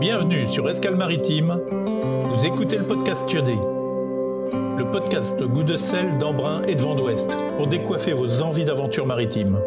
Bienvenue 0.00 0.46
sur 0.46 0.68
Escale 0.68 0.94
Maritime. 0.94 1.60
Vous 2.24 2.46
écoutez 2.46 2.76
le 2.76 2.84
podcast 2.84 3.28
Kiodé. 3.28 3.56
Le 4.76 4.84
podcast 4.92 5.36
de 5.36 5.44
goût 5.44 5.64
de 5.64 5.76
sel, 5.76 6.18
d'embrun 6.18 6.62
et 6.68 6.76
de 6.76 6.82
vent 6.82 6.94
d'ouest 6.94 7.36
pour 7.56 7.66
décoiffer 7.66 8.12
vos 8.12 8.42
envies 8.42 8.64
d'aventure 8.64 9.06
maritime. 9.06 9.58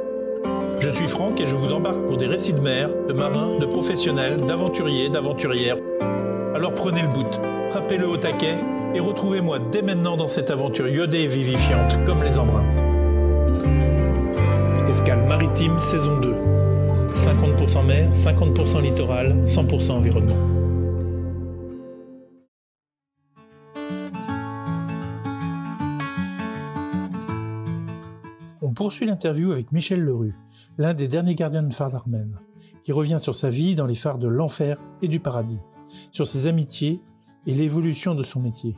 Je 0.80 0.90
suis 0.90 1.08
Franck 1.08 1.42
et 1.42 1.46
je 1.46 1.56
vous 1.56 1.74
embarque 1.74 2.02
pour 2.08 2.16
des 2.16 2.28
récits 2.28 2.54
de 2.54 2.62
mer, 2.62 2.90
de 3.10 3.12
marins, 3.12 3.58
de 3.60 3.66
professionnels, 3.66 4.38
d'aventuriers, 4.38 5.10
d'aventurières. 5.10 5.78
Alors 6.56 6.74
prenez 6.76 7.02
le 7.02 7.10
bout, 7.10 7.42
frappez-le 7.72 8.08
au 8.08 8.16
taquet 8.16 8.56
et 8.96 9.02
retrouvez-moi 9.02 9.60
dès 9.60 9.82
maintenant 9.82 10.16
dans 10.16 10.30
cette 10.30 10.50
aventure 10.50 10.88
iodée 10.88 11.24
et 11.24 11.28
vivifiante 11.28 12.06
comme 12.06 12.24
les 12.24 12.40
embruns. 12.40 12.64
Escale 14.90 15.26
maritime 15.28 15.78
saison 15.78 16.20
2. 16.22 16.51
50% 17.14 17.86
mer, 17.86 18.12
50% 18.14 18.82
littoral, 18.82 19.44
100% 19.44 19.92
environnement. 19.92 20.36
On 28.62 28.74
poursuit 28.74 29.06
l'interview 29.06 29.52
avec 29.52 29.72
Michel 29.72 30.02
Lerue, 30.02 30.36
l'un 30.78 30.94
des 30.94 31.08
derniers 31.08 31.36
gardiens 31.36 31.64
de 31.64 31.74
phare 31.74 31.92
d'Armen, 31.92 32.38
qui 32.84 32.94
revient 32.94 33.20
sur 33.20 33.36
sa 33.36 33.50
vie 33.50 33.76
dans 33.76 33.86
les 33.86 33.96
phares 33.96 34.18
de 34.18 34.28
l'enfer 34.28 34.78
et 35.02 35.08
du 35.08 35.20
paradis, 35.20 35.60
sur 36.12 36.28
ses 36.28 36.48
amitiés 36.48 37.02
et 37.46 37.54
l'évolution 37.54 38.16
de 38.16 38.24
son 38.24 38.40
métier. 38.40 38.76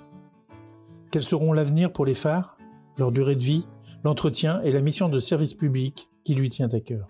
Quels 1.12 1.23
seront 1.23 1.54
l'avenir 1.54 1.94
pour 1.94 2.06
les 2.06 2.16
phares, 2.16 2.58
leur 2.98 3.12
durée 3.12 3.36
de 3.36 3.44
vie, 3.44 3.68
l'entretien 4.04 4.62
et 4.64 4.72
la 4.72 4.81
mission 4.81 5.09
de 5.09 5.20
service 5.20 5.54
public 5.54 6.09
qui 6.23 6.34
lui 6.34 6.50
tient 6.50 6.70
à 6.70 6.80
cœur? 6.80 7.08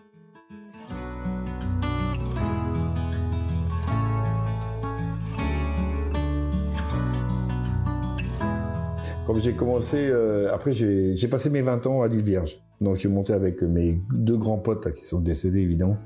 Comme 9.25 9.39
j'ai 9.39 9.53
commencé, 9.53 10.09
euh, 10.09 10.53
après 10.53 10.73
j'ai 10.73 11.27
passé 11.29 11.49
mes 11.49 11.61
20 11.61 11.87
ans 11.87 12.01
à 12.01 12.09
l'île 12.09 12.21
Vierge. 12.23 12.59
Donc 12.81 12.97
j'ai 12.97 13.07
monté 13.07 13.31
avec 13.31 13.61
mes 13.61 14.01
deux 14.11 14.35
grands 14.35 14.57
potes 14.57 14.85
là, 14.85 14.91
qui 14.91 15.05
sont 15.05 15.21
décédés 15.21 15.61
évidemment, 15.61 15.97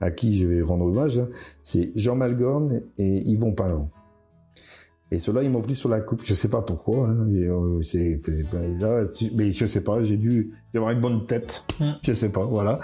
à 0.00 0.10
qui 0.10 0.38
je 0.38 0.46
vais 0.46 0.60
rendre 0.60 0.84
hommage. 0.84 1.18
C'est 1.62 1.90
Jean 1.98 2.16
Malgorn 2.16 2.82
et 2.98 3.22
Yvon 3.30 3.54
Palan. 3.54 3.90
Et 5.10 5.18
ceux-là, 5.18 5.44
ils 5.44 5.50
m'ont 5.50 5.62
pris 5.62 5.76
sur 5.76 5.88
la 5.88 6.00
coupe. 6.00 6.22
Je 6.24 6.34
sais 6.34 6.48
pas 6.48 6.62
pourquoi. 6.62 7.08
Hein. 7.08 7.28
Euh, 7.32 7.80
là, 8.80 9.06
mais 9.34 9.52
je 9.52 9.64
sais 9.64 9.80
pas. 9.80 10.02
J'ai 10.02 10.16
dû 10.16 10.52
avoir 10.74 10.90
une 10.90 11.00
bonne 11.00 11.26
tête. 11.26 11.64
Mm. 11.80 11.92
Je 12.02 12.12
sais 12.12 12.28
pas. 12.28 12.44
Voilà. 12.44 12.80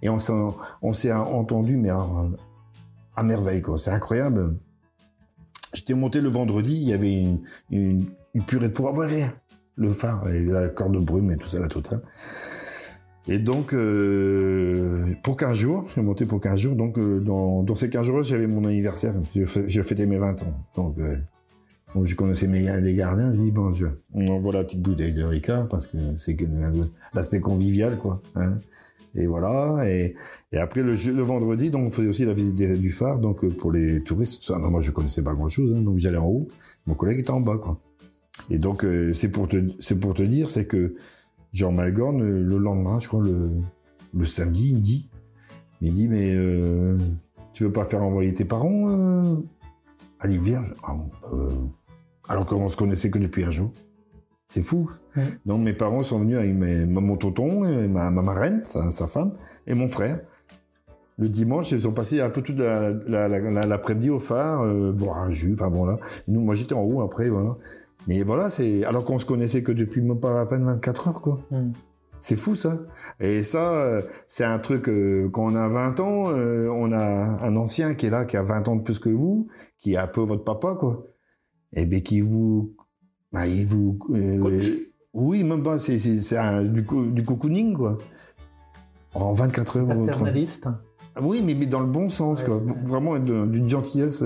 Et 0.00 0.08
on 0.08 0.18
s'est, 0.18 1.12
entendu, 1.12 1.76
mais 1.76 1.90
à, 1.90 2.06
à 3.16 3.22
merveille 3.24 3.62
quoi. 3.62 3.76
C'est 3.76 3.90
incroyable. 3.90 4.56
J'étais 5.74 5.94
monté 5.94 6.20
le 6.20 6.28
vendredi. 6.28 6.74
Il 6.74 6.88
y 6.88 6.92
avait 6.92 7.20
une, 7.20 7.40
une, 7.70 8.06
une 8.34 8.42
purée 8.42 8.68
de 8.68 8.72
pouvoir, 8.72 9.08
rien. 9.08 9.32
Le 9.76 9.90
phare, 9.90 10.26
la 10.26 10.68
corde 10.68 10.94
de 10.94 10.98
brume 10.98 11.30
et 11.30 11.36
tout 11.36 11.48
ça, 11.48 11.58
la 11.58 11.68
totale. 11.68 12.02
Et 13.28 13.38
donc, 13.38 13.74
euh, 13.74 15.04
pour 15.22 15.36
15 15.36 15.56
jours, 15.56 15.84
je 15.86 15.92
suis 15.92 16.02
monté 16.02 16.26
pour 16.26 16.40
15 16.40 16.58
jours. 16.58 16.74
Donc, 16.74 16.98
euh, 16.98 17.20
dans, 17.20 17.74
ces 17.74 17.90
15 17.90 18.04
jours-là, 18.06 18.22
j'avais 18.22 18.46
mon 18.46 18.66
anniversaire. 18.66 19.14
J'ai 19.34 19.82
fêté 19.82 20.06
mes 20.06 20.18
20 20.18 20.42
ans. 20.42 20.54
Donc, 20.74 20.98
euh, 20.98 21.16
je 22.02 22.14
connaissais 22.14 22.48
mes 22.48 22.80
des 22.80 22.94
gardiens. 22.94 23.32
J'ai 23.32 23.42
dit, 23.42 23.50
bon, 23.50 23.72
je, 23.72 23.86
on 24.14 24.26
envoie 24.28 24.54
la 24.54 24.64
petite 24.64 24.82
bouteille 24.82 25.12
de 25.12 25.22
Ricard 25.22 25.68
parce 25.68 25.86
que 25.86 25.98
c'est 26.16 26.36
l'aspect 27.14 27.40
convivial, 27.40 27.98
quoi. 27.98 28.22
Hein. 28.36 28.58
Et 29.14 29.26
voilà. 29.26 29.88
Et, 29.88 30.16
après, 30.56 30.82
le, 30.82 30.94
le, 30.94 31.22
vendredi, 31.22 31.70
donc, 31.70 31.88
on 31.88 31.90
faisait 31.90 32.08
aussi 32.08 32.24
la 32.24 32.34
visite 32.34 32.56
du 32.56 32.90
phare. 32.90 33.18
Donc, 33.18 33.46
pour 33.56 33.70
les 33.70 34.02
touristes, 34.02 34.42
ça, 34.42 34.58
moi, 34.58 34.80
je 34.80 34.90
connaissais 34.90 35.22
pas 35.22 35.34
grand-chose. 35.34 35.74
Hein, 35.74 35.82
donc, 35.82 35.98
j'allais 35.98 36.18
en 36.18 36.26
haut. 36.26 36.48
Mon 36.86 36.94
collègue 36.94 37.20
était 37.20 37.30
en 37.30 37.40
bas, 37.40 37.58
quoi. 37.58 37.78
Et 38.48 38.58
donc, 38.58 38.84
euh, 38.84 39.12
c'est 39.12 39.30
pour 39.30 39.48
te, 39.48 39.94
pour 39.94 40.14
te 40.14 40.22
dire, 40.22 40.48
c'est 40.48 40.66
que 40.66 40.94
Jean 41.52 41.72
Malgorn, 41.72 42.20
le 42.20 42.58
lendemain, 42.58 42.98
je 42.98 43.08
crois, 43.08 43.22
le, 43.22 43.50
le 44.14 44.24
samedi, 44.24 44.70
il 44.70 44.76
me 44.76 44.80
dit, 44.80 45.10
il 45.80 45.90
me 45.90 45.96
dit, 45.96 46.08
mais 46.08 46.34
euh, 46.34 46.96
tu 47.52 47.64
veux 47.64 47.72
pas 47.72 47.84
faire 47.84 48.02
envoyer 48.02 48.32
tes 48.32 48.44
parents 48.44 48.88
euh, 48.88 49.36
à 50.20 50.26
l'île 50.26 50.40
Vierge? 50.40 50.74
Ah, 50.84 50.96
Alors 52.28 52.46
qu'on 52.46 52.68
se 52.68 52.76
connaissait 52.76 53.10
que 53.10 53.18
depuis 53.18 53.44
un 53.44 53.50
jour. 53.50 53.72
C'est 54.46 54.62
fou. 54.62 54.90
Donc 55.46 55.60
mes 55.60 55.72
parents 55.72 56.02
sont 56.02 56.18
venus 56.18 56.36
avec 56.36 56.54
mes, 56.54 56.84
mon 56.84 57.16
tonton, 57.16 57.64
et 57.68 57.86
ma, 57.86 58.10
ma 58.10 58.20
marraine, 58.20 58.62
sa, 58.64 58.90
sa, 58.90 59.06
femme, 59.06 59.34
et 59.68 59.74
mon 59.74 59.86
frère. 59.88 60.20
Le 61.18 61.28
dimanche, 61.28 61.70
ils 61.70 61.86
ont 61.86 61.92
passé 61.92 62.20
un 62.20 62.30
peu 62.30 62.42
toute 62.42 62.58
l'après-midi 62.58 64.08
la, 64.08 64.10
la, 64.10 64.14
au 64.14 64.18
phare, 64.18 64.62
euh, 64.62 64.90
boire 64.90 65.18
un 65.18 65.30
jus, 65.30 65.52
enfin 65.52 65.68
voilà. 65.68 65.98
Nous, 66.26 66.40
moi 66.40 66.56
j'étais 66.56 66.74
en 66.74 66.82
haut 66.82 67.00
après, 67.00 67.28
voilà. 67.28 67.56
Mais 68.06 68.22
voilà, 68.22 68.48
c'est 68.48 68.84
alors 68.84 69.04
qu'on 69.04 69.18
se 69.18 69.26
connaissait 69.26 69.62
que 69.62 69.72
depuis 69.72 70.00
même 70.00 70.20
pas 70.20 70.40
à 70.40 70.46
peine 70.46 70.64
24 70.64 71.08
heures, 71.08 71.20
quoi. 71.20 71.40
Mm. 71.50 71.72
C'est 72.20 72.36
fou 72.36 72.54
ça. 72.54 72.78
Et 73.18 73.42
ça, 73.42 73.72
euh, 73.72 74.02
c'est 74.28 74.44
un 74.44 74.58
truc 74.58 74.88
euh, 74.88 75.30
quand 75.30 75.50
on 75.50 75.54
a 75.54 75.68
20 75.68 76.00
ans, 76.00 76.30
euh, 76.30 76.68
on 76.68 76.92
a 76.92 76.98
un 76.98 77.56
ancien 77.56 77.94
qui 77.94 78.06
est 78.06 78.10
là, 78.10 78.26
qui 78.26 78.36
a 78.36 78.42
20 78.42 78.68
ans 78.68 78.76
de 78.76 78.82
plus 78.82 78.98
que 78.98 79.08
vous, 79.08 79.48
qui 79.78 79.94
est 79.94 79.96
un 79.96 80.06
peu 80.06 80.20
votre 80.20 80.44
papa, 80.44 80.76
quoi. 80.78 81.06
Et 81.72 81.86
bien 81.86 82.00
qui 82.00 82.20
vous, 82.20 82.74
bah, 83.32 83.46
il 83.46 83.66
vous, 83.66 83.98
oui, 85.14 85.44
même 85.44 85.62
pas, 85.62 85.78
c'est 85.78 85.98
c'est 85.98 86.64
du 86.64 86.84
du 87.12 87.24
cocooning, 87.24 87.74
quoi. 87.74 87.96
En 89.14 89.32
24 89.32 89.78
heures. 89.78 90.06
Paternaliste. 90.06 90.68
Oui, 91.20 91.42
mais, 91.44 91.54
mais 91.54 91.66
dans 91.66 91.80
le 91.80 91.86
bon 91.86 92.10
sens, 92.10 92.40
ouais, 92.40 92.46
quoi. 92.46 92.62
Vraiment 92.84 93.18
d'une 93.18 93.68
gentillesse. 93.68 94.24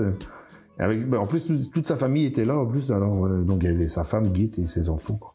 Avec, 0.77 1.09
ben, 1.09 1.19
en 1.19 1.27
plus, 1.27 1.45
toute 1.71 1.87
sa 1.87 1.95
famille 1.95 2.25
était 2.25 2.45
là, 2.45 2.57
en 2.57 2.65
plus. 2.65 2.91
Alors, 2.91 3.25
euh, 3.25 3.43
donc, 3.43 3.63
il 3.63 3.69
y 3.69 3.71
avait 3.71 3.87
sa 3.87 4.03
femme, 4.03 4.27
Guy, 4.29 4.51
et 4.57 4.65
ses 4.65 4.89
enfants. 4.89 5.15
Quoi. 5.15 5.33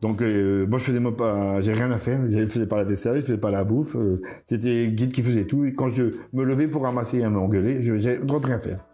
Donc, 0.00 0.22
euh, 0.22 0.66
moi, 0.66 0.78
je 0.78 0.84
faisais 0.84 1.00
pas, 1.10 1.60
j'ai 1.60 1.72
rien 1.72 1.90
à 1.90 1.98
faire. 1.98 2.20
Je 2.28 2.46
faisais 2.46 2.66
pas 2.66 2.76
la 2.76 2.84
vaisselle, 2.84 3.16
je 3.16 3.22
faisais 3.22 3.38
pas 3.38 3.50
la 3.50 3.64
bouffe. 3.64 3.96
Euh, 3.96 4.22
C'était 4.44 4.88
Guy 4.88 5.08
qui 5.08 5.22
faisait 5.22 5.44
tout. 5.44 5.64
Et 5.64 5.74
quand 5.74 5.88
je 5.88 6.04
me 6.32 6.44
levais 6.44 6.68
pour 6.68 6.82
ramasser 6.82 7.18
et 7.18 7.28
m'engueuler, 7.28 7.82
j'ai 7.82 8.18
le 8.18 8.24
droit 8.24 8.40
de 8.40 8.46
rien 8.46 8.58
faire. 8.60 8.84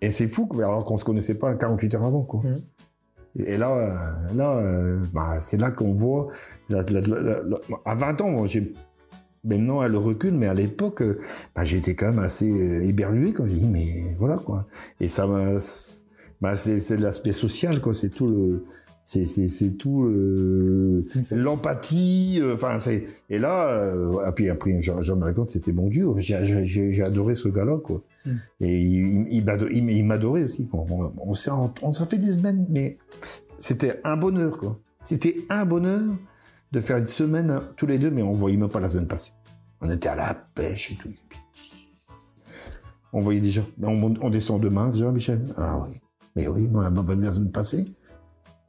Et 0.00 0.10
c'est 0.10 0.26
fou, 0.26 0.48
alors 0.58 0.84
qu'on 0.84 0.96
se 0.96 1.04
connaissait 1.04 1.34
pas 1.34 1.54
48 1.54 1.94
heures 1.94 2.04
avant, 2.04 2.22
quoi. 2.22 2.40
Mmh. 2.40 2.56
Et 3.42 3.56
là, 3.56 3.72
euh, 3.72 4.34
là, 4.34 4.62
bah, 5.12 5.40
c'est 5.40 5.56
là 5.56 5.70
qu'on 5.70 5.92
voit. 5.92 6.28
La, 6.68 6.82
la, 6.82 7.00
la, 7.00 7.42
à 7.84 7.94
20 7.94 8.20
ans, 8.20 8.46
j'ai 8.46 8.72
Maintenant, 9.44 9.82
elle 9.82 9.96
recule, 9.96 10.34
mais 10.34 10.46
à 10.46 10.54
l'époque, 10.54 11.02
bah, 11.54 11.64
j'ai 11.64 11.76
été 11.76 11.94
quand 11.94 12.06
même 12.06 12.18
assez 12.18 12.48
éberlué 12.88 13.32
quand 13.32 13.46
j'ai 13.46 13.56
dit, 13.56 13.68
mais 13.68 13.86
voilà 14.18 14.38
quoi. 14.38 14.66
Et 15.00 15.08
ça 15.08 15.26
m'a, 15.26 15.58
bah, 16.40 16.56
c'est 16.56 16.96
l'aspect 16.98 17.32
social 17.32 17.80
quoi. 17.80 17.94
C'est 17.94 18.08
tout 18.08 18.26
le, 18.26 18.64
c'est 19.04 19.24
c'est 19.24 19.72
tout 19.72 20.08
l'empathie. 21.30 22.40
Enfin, 22.54 22.78
c'est 22.78 23.06
et 23.28 23.38
là, 23.38 23.68
euh, 23.78 24.32
puis 24.32 24.48
après, 24.48 24.80
Jean, 24.80 25.02
Jean 25.02 25.16
me 25.16 25.24
raconte, 25.24 25.50
c'était 25.50 25.72
mon 25.72 25.88
Dieu. 25.88 26.08
J'ai 26.16 27.02
adoré 27.02 27.34
ce 27.34 27.48
gars-là 27.48 27.78
quoi. 27.78 28.02
Mm. 28.24 28.30
Et 28.60 28.80
il, 28.80 29.28
il, 29.30 29.90
il 29.90 30.04
m'adorait 30.04 30.44
aussi. 30.44 30.66
Quoi. 30.66 30.86
On, 30.90 31.12
on 31.18 31.34
s'en 31.34 32.06
fait 32.06 32.18
des 32.18 32.32
semaines, 32.32 32.66
mais 32.70 32.96
c'était 33.58 34.00
un 34.04 34.16
bonheur 34.16 34.56
quoi. 34.58 34.78
C'était 35.02 35.36
un 35.50 35.66
bonheur 35.66 36.02
de 36.74 36.80
faire 36.80 36.96
une 36.96 37.06
semaine 37.06 37.60
tous 37.76 37.86
les 37.86 37.98
deux, 37.98 38.10
mais 38.10 38.22
on 38.22 38.32
voyait 38.32 38.56
même 38.56 38.68
pas 38.68 38.80
la 38.80 38.90
semaine 38.90 39.06
passée. 39.06 39.32
On 39.80 39.88
était 39.90 40.08
à 40.08 40.16
la 40.16 40.34
pêche 40.34 40.92
et 40.92 40.96
tout. 40.96 41.08
On 43.12 43.20
voyait 43.20 43.40
déjà. 43.40 43.62
On, 43.80 44.28
descend 44.28 44.60
demain 44.60 44.88
déjà, 44.90 45.12
Michel. 45.12 45.46
Ah 45.56 45.80
oui. 45.80 46.00
Mais 46.34 46.48
oui, 46.48 46.68
on 46.74 46.80
a 46.80 46.90
pas 46.90 47.14
la 47.14 47.30
semaine 47.30 47.52
passée. 47.52 47.94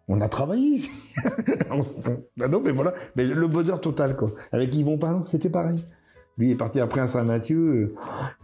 On 0.07 0.21
a 0.21 0.29
travaillé 0.29 0.75
ici. 0.75 0.91
ben 2.38 2.47
non, 2.47 2.61
mais 2.63 2.71
voilà. 2.71 2.93
Mais 3.16 3.25
le 3.25 3.47
bonheur 3.47 3.81
total, 3.81 4.16
quoi. 4.16 4.31
Avec 4.51 4.75
Yvon 4.75 4.99
Parlant, 4.99 5.25
c'était 5.25 5.49
pareil. 5.49 5.83
Lui 6.37 6.51
est 6.51 6.55
parti 6.55 6.79
après 6.79 7.01
à 7.01 7.07
Saint-Mathieu. 7.07 7.95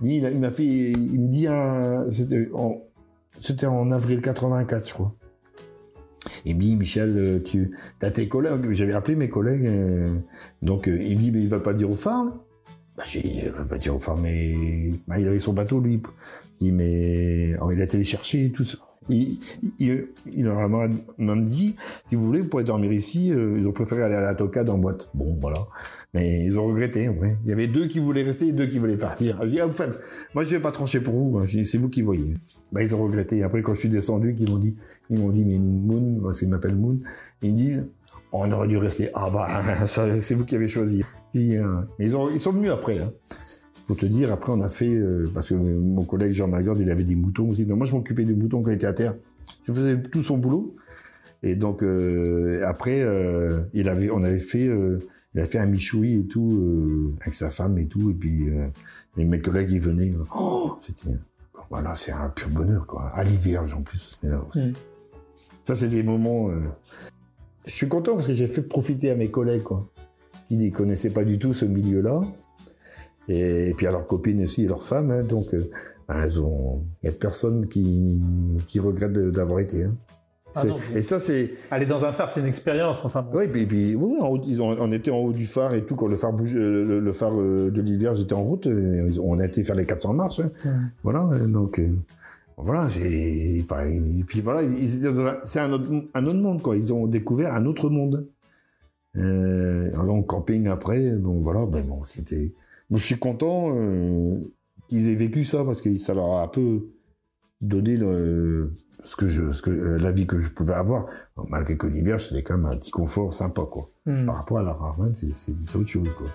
Lui, 0.02 0.18
il 0.18 0.40
m'a 0.40 0.50
fait, 0.50 0.66
il 0.66 1.22
me 1.22 1.28
dit 1.28 1.48
un, 1.48 2.10
c'était 2.10 2.50
c'était 3.38 3.68
en 3.68 3.92
avril 3.92 4.22
84, 4.22 4.88
je 4.88 4.94
crois. 4.94 5.14
Il 6.46 6.56
me 6.56 6.62
dit, 6.62 6.76
Michel, 6.76 7.16
euh, 7.18 7.40
tu 7.40 7.72
as 8.02 8.12
tes 8.12 8.28
collègues, 8.28 8.72
j'avais 8.72 8.94
appelé 8.94 9.16
mes 9.16 9.30
collègues, 9.30 9.66
euh, 9.66 10.16
donc 10.62 10.88
euh, 10.88 11.02
il 11.02 11.18
me 11.18 11.24
dit, 11.24 11.32
mais 11.32 11.42
il 11.42 11.50
va 11.50 11.60
pas 11.60 11.74
dire 11.74 11.90
au 11.90 11.96
phare, 11.96 12.26
là? 12.26 12.34
Bah, 12.98 13.04
j'ai 13.08 13.22
dit, 13.22 13.42
il 13.44 13.50
va 13.50 13.66
pas 13.66 13.78
dire 13.78 13.96
au 13.96 14.00
phare, 14.00 14.18
mais 14.18 14.54
bah, 15.08 15.20
il 15.20 15.28
avait 15.28 15.40
son 15.40 15.54
bateau, 15.54 15.80
lui. 15.80 16.02
Il 16.60 16.66
dit, 16.66 16.72
mais 16.72 17.56
oh, 17.62 17.72
il 17.72 17.82
a 17.82 18.04
chercher 18.04 18.46
et 18.46 18.52
tout 18.52 18.66
ça. 18.66 18.78
Il, 19.10 19.40
il, 19.80 20.08
il 20.32 20.48
a 20.48 20.68
même 21.18 21.46
dit, 21.46 21.76
si 22.06 22.16
vous 22.16 22.26
voulez, 22.26 22.42
vous 22.42 22.48
pourrez 22.48 22.64
dormir 22.64 22.92
ici, 22.92 23.32
euh, 23.32 23.58
ils 23.58 23.68
ont 23.68 23.72
préféré 23.72 24.04
aller 24.04 24.16
à 24.16 24.22
la 24.22 24.36
tocade 24.36 24.70
en 24.70 24.78
boîte. 24.78 25.10
Bon, 25.16 25.38
voilà. 25.42 25.58
Mais 26.14 26.44
ils 26.44 26.60
ont 26.60 26.68
regretté, 26.68 27.10
ouais. 27.10 27.36
Il 27.44 27.50
y 27.50 27.54
avait 27.54 27.68
deux 27.68 27.88
qui 27.88 28.00
voulaient 28.00 28.22
rester 28.22 28.48
et 28.48 28.52
deux 28.52 28.68
qui 28.68 28.78
voulaient 28.78 28.98
partir. 28.98 29.40
Je 29.42 29.48
dis, 29.48 29.60
ah, 29.60 29.66
vous 29.66 29.74
faites, 29.74 29.98
moi 30.36 30.44
je 30.44 30.50
vais 30.50 30.60
pas 30.60 30.72
trancher 30.72 31.00
pour 31.00 31.16
vous, 31.16 31.40
hein. 31.40 31.46
c'est 31.64 31.78
vous 31.78 31.90
qui 31.90 32.02
voyez. 32.02 32.36
Bah, 32.72 32.84
ils 32.84 32.94
ont 32.94 33.04
regretté. 33.04 33.38
Et 33.38 33.44
après, 33.44 33.62
quand 33.62 33.74
je 33.74 33.80
suis 33.80 33.90
descendu, 33.90 34.36
ils 34.38 34.50
m'ont 34.50 34.58
dit, 34.58 34.76
ils 35.10 35.20
m'ont 35.20 35.30
dit, 35.30 35.46
mais 35.46 35.58
Moon, 35.58 36.20
parce 36.22 36.40
qu'ils 36.40 36.50
m'appellent 36.50 36.78
Moon, 36.78 37.00
ils 37.42 37.54
me 37.54 37.58
disent, 37.58 37.86
on 38.32 38.52
aurait 38.52 38.68
dû 38.68 38.78
rester. 38.78 39.10
Ah 39.14 39.30
bah, 39.32 39.48
c'est 39.86 40.36
vous 40.36 40.46
qui 40.46 40.56
avez 40.56 40.68
choisi. 40.68 41.04
Ont, 41.34 41.86
ils 42.30 42.40
sont 42.40 42.52
venus 42.52 42.72
après. 42.72 43.00
Hein. 43.00 43.12
Pour 43.92 44.00
te 44.00 44.06
dire, 44.06 44.32
après, 44.32 44.54
on 44.54 44.62
a 44.62 44.70
fait, 44.70 44.96
euh, 44.96 45.26
parce 45.34 45.50
que 45.50 45.54
mon 45.54 46.06
collègue 46.06 46.32
Jean 46.32 46.48
Malgorde, 46.48 46.80
il 46.80 46.90
avait 46.90 47.04
des 47.04 47.18
moutons 47.18 47.50
aussi. 47.50 47.66
Mais 47.66 47.76
moi, 47.76 47.86
je 47.86 47.92
m'occupais 47.92 48.24
des 48.24 48.34
moutons 48.34 48.62
quand 48.62 48.72
il 48.72 48.76
était 48.76 48.88
à 48.88 48.94
terre. 48.94 49.18
Je 49.68 49.74
faisais 49.74 50.02
tout 50.02 50.24
son 50.24 50.38
boulot. 50.38 50.78
Et 51.44 51.58
donc, 51.58 51.84
euh, 51.84 52.64
après, 52.66 53.02
euh, 53.02 53.64
il 53.74 53.90
avait, 53.90 54.10
on 54.10 54.24
avait 54.24 54.40
fait, 54.40 54.70
il 55.36 55.42
a 55.42 55.46
fait 55.46 55.58
un 55.58 55.66
michoui 55.66 56.22
et 56.22 56.26
tout, 56.26 57.14
avec 57.20 57.34
sa 57.34 57.50
femme 57.50 57.78
et 57.80 57.88
tout. 57.88 58.12
Et 58.12 58.14
puis, 58.14 58.48
et 59.18 59.26
mes 59.26 59.42
collègues, 59.42 59.72
ils 59.72 59.82
venaient. 59.82 60.14
Oh, 60.40 60.78
c'était, 60.80 61.18
voilà, 61.70 61.94
c'est 61.94 62.14
un 62.14 62.30
pur 62.30 62.48
bonheur, 62.48 62.88
quoi. 62.88 63.10
À 63.10 63.26
l'hiver, 63.26 63.66
en 63.78 63.82
plus. 63.82 64.22
Ça, 65.66 65.76
c'est 65.76 65.90
des 65.90 66.04
moments. 66.04 66.50
Je 67.66 67.72
suis 67.72 67.90
content 67.90 68.14
parce 68.14 68.28
que 68.28 68.34
j'ai 68.34 68.48
fait 68.48 68.62
profiter 68.62 69.12
à 69.12 69.18
mes 69.18 69.30
collègues, 69.30 69.64
quoi, 69.64 69.92
qui 70.48 70.56
ne 70.56 70.70
connaissaient 70.70 71.10
pas 71.10 71.26
du 71.26 71.38
tout 71.40 71.52
ce 71.52 71.66
milieu-là. 71.66 72.24
Et, 73.28 73.70
et 73.70 73.74
puis 73.74 73.88
à 73.88 73.92
leurs 73.92 74.08
copines 74.08 74.44
aussi 74.44 74.64
et 74.66 74.68
leurs 74.68 74.84
femmes. 74.84 75.12
hein, 75.12 75.24
donc, 75.24 75.54
euh, 75.54 75.70
ben, 76.08 76.22
elles 76.24 76.40
ont. 76.40 76.84
Il 77.04 77.10
n'y 77.10 77.16
a 77.16 77.18
personne 77.18 77.68
qui, 77.68 78.22
qui 78.68 78.80
regrette 78.80 79.14
d'avoir 79.14 79.60
été. 79.60 79.84
hein. 79.84 79.96
Ah 80.54 80.66
non, 80.66 80.80
et 80.94 81.02
ça, 81.02 81.18
c'est. 81.18 81.54
Aller 81.72 81.86
dans 81.86 82.04
un 82.04 82.12
phare, 82.12 82.30
c'est 82.30 82.42
une 82.42 82.46
expérience. 82.48 83.06
Enfin, 83.06 83.22
bon. 83.22 83.38
Oui, 83.38 83.48
puis, 83.48 83.66
puis 83.66 83.96
oui, 83.96 84.18
ils 84.48 84.62
ont, 84.62 84.76
on 84.80 84.92
était 84.92 85.10
en 85.10 85.20
haut 85.20 85.32
du 85.32 85.46
phare 85.46 85.74
et 85.76 85.86
tout, 85.86 85.96
quand 85.96 86.08
le 86.08 86.18
phare 86.18 86.34
bouge, 86.34 86.58
euh, 86.58 86.84
le, 86.84 87.00
le 87.00 87.14
phare 87.14 87.40
euh, 87.40 87.72
de 87.72 87.80
l'hiver, 87.82 88.16
j'étais 88.16 88.34
en 88.34 88.44
route, 88.44 88.68
on 88.68 89.40
a 89.40 89.46
été 89.46 89.64
faire 89.64 89.78
les 89.78 89.86
400 89.86 90.14
marches. 90.14 90.42
hein. 90.42 90.50
Voilà, 91.04 91.30
donc 91.48 91.82
voilà, 92.58 92.88
et 93.02 93.64
puis 94.28 94.42
voilà, 94.42 94.68
c'est 95.44 95.60
un 95.62 95.72
autre, 95.72 95.90
un 96.14 96.26
autre 96.26 96.40
monde 96.40 96.62
quoi. 96.62 96.76
Ils 96.76 96.94
ont 96.94 97.08
découvert 97.08 97.54
un 97.56 97.66
autre 97.66 97.90
monde. 97.90 98.28
Euh, 99.18 99.90
alors 100.00 100.26
camping 100.28 100.68
après, 100.68 101.16
bon 101.18 101.40
voilà, 101.42 101.66
ben 101.66 101.86
bon, 101.86 102.04
c'était. 102.04 102.54
Je 102.92 103.04
suis 103.04 103.18
content 103.18 103.74
euh, 103.76 104.38
qu'ils 104.88 105.10
aient 105.10 105.16
vécu 105.16 105.46
ça 105.46 105.64
parce 105.64 105.82
que 105.82 105.98
ça 105.98 106.14
leur 106.14 106.32
a 106.34 106.44
un 106.44 106.48
peu 106.48 106.90
donné 107.62 107.96
le, 107.96 108.74
ce 109.04 109.16
que 109.16 109.28
je, 109.28 109.52
ce 109.54 109.62
que 109.62 109.70
euh, 109.70 109.98
la 109.98 110.12
vie 110.12 110.28
que 110.28 110.40
je 110.40 110.50
pouvais 110.50 110.74
avoir. 110.74 111.08
Malgré 111.50 111.78
que 111.78 111.88
l'hiver, 111.88 112.20
c'était 112.20 112.44
quand 112.44 112.58
même 112.58 112.72
un 112.72 112.78
petit 112.78 112.92
confort 112.92 113.34
sympa 113.34 113.64
quoi. 113.70 113.86
Hmm. 114.06 114.26
Par 114.26 114.36
rapport 114.36 114.60
à 114.60 114.64
la 114.64 114.74
Raven, 114.74 115.16
c'est 115.16 115.76
autre 115.76 115.88
chose 115.88 116.14
quoi. 116.14 116.28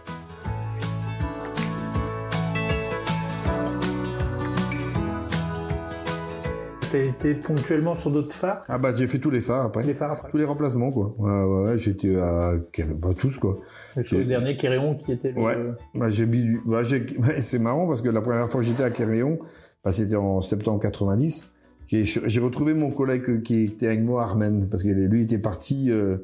T'as 6.96 7.02
été 7.02 7.34
ponctuellement 7.34 7.94
sur 7.94 8.10
d'autres 8.10 8.32
phares 8.32 8.62
Ah 8.68 8.78
bah 8.78 8.94
j'ai 8.94 9.06
fait 9.06 9.18
tous 9.18 9.30
les 9.30 9.40
phares 9.40 9.66
après. 9.66 9.84
Les 9.84 9.94
phares 9.94 10.12
après 10.12 10.30
Tous 10.30 10.38
les 10.38 10.44
remplacements, 10.44 10.90
quoi. 10.90 11.14
Ouais, 11.18 11.44
ouais, 11.44 11.64
ouais, 11.66 11.78
j'étais 11.78 12.16
à... 12.16 12.54
Bah, 12.96 13.10
tous, 13.18 13.38
quoi. 13.38 13.58
Le 13.96 14.24
dernier, 14.24 14.56
Kéréon, 14.56 14.94
qui 14.94 15.12
était 15.12 15.32
le... 15.32 15.40
Ouais. 15.40 15.56
Bah, 15.94 16.08
j'ai 16.10 16.26
bah, 16.26 16.82
c'est 17.40 17.58
marrant 17.58 17.86
parce 17.86 18.00
que 18.00 18.08
la 18.08 18.22
première 18.22 18.48
fois 18.50 18.60
que 18.62 18.66
j'étais 18.66 18.82
à 18.82 18.90
Kéréon, 18.90 19.38
bah, 19.84 19.90
c'était 19.90 20.16
en 20.16 20.40
septembre 20.40 20.80
90, 20.80 21.48
j'ai, 21.86 22.04
j'ai 22.04 22.40
retrouvé 22.40 22.72
mon 22.72 22.90
collègue 22.90 23.42
qui 23.42 23.64
était 23.64 23.88
avec 23.88 24.02
moi, 24.02 24.22
Armen, 24.22 24.68
parce 24.68 24.82
que 24.82 24.88
lui 24.88 25.22
était 25.22 25.38
parti... 25.38 25.90
euh, 25.90 26.16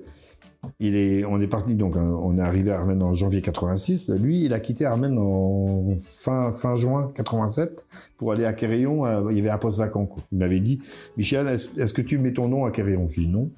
Il 0.79 0.94
est, 0.94 1.25
on 1.25 1.41
est 1.41 1.49
parti 1.49 1.75
donc, 1.75 1.97
hein, 1.97 2.09
on 2.23 2.38
est 2.38 2.43
arrivé 2.43 2.70
à 2.70 2.79
Armen 2.79 3.03
en 3.03 3.14
janvier 3.14 3.43
86. 3.43 4.11
Lui, 4.11 4.44
il 4.44 4.55
a 4.55 4.61
quitté 4.61 4.85
Armen 4.85 5.19
en 5.19 5.97
fin 5.99 6.53
fin 6.53 6.76
juin 6.76 7.11
87 7.14 7.85
pour 8.17 8.32
aller 8.32 8.44
à 8.44 8.50
euh, 8.50 9.26
il 9.31 9.37
y 9.37 9.41
avait 9.41 9.50
un 9.50 9.59
poste 9.59 9.79
vacant. 9.79 10.06
Quoi. 10.06 10.23
Il 10.31 10.38
m'avait 10.38 10.61
dit, 10.61 10.81
Michel, 11.17 11.49
est-ce, 11.49 11.93
que 11.93 12.03
tu 12.03 12.19
mets 12.19 12.32
ton 12.32 12.49
nom 12.49 12.64
à 12.64 12.70
Kéréon 12.70 13.09
J'ai 13.11 13.23
dit 13.23 13.29
non. 13.29 13.50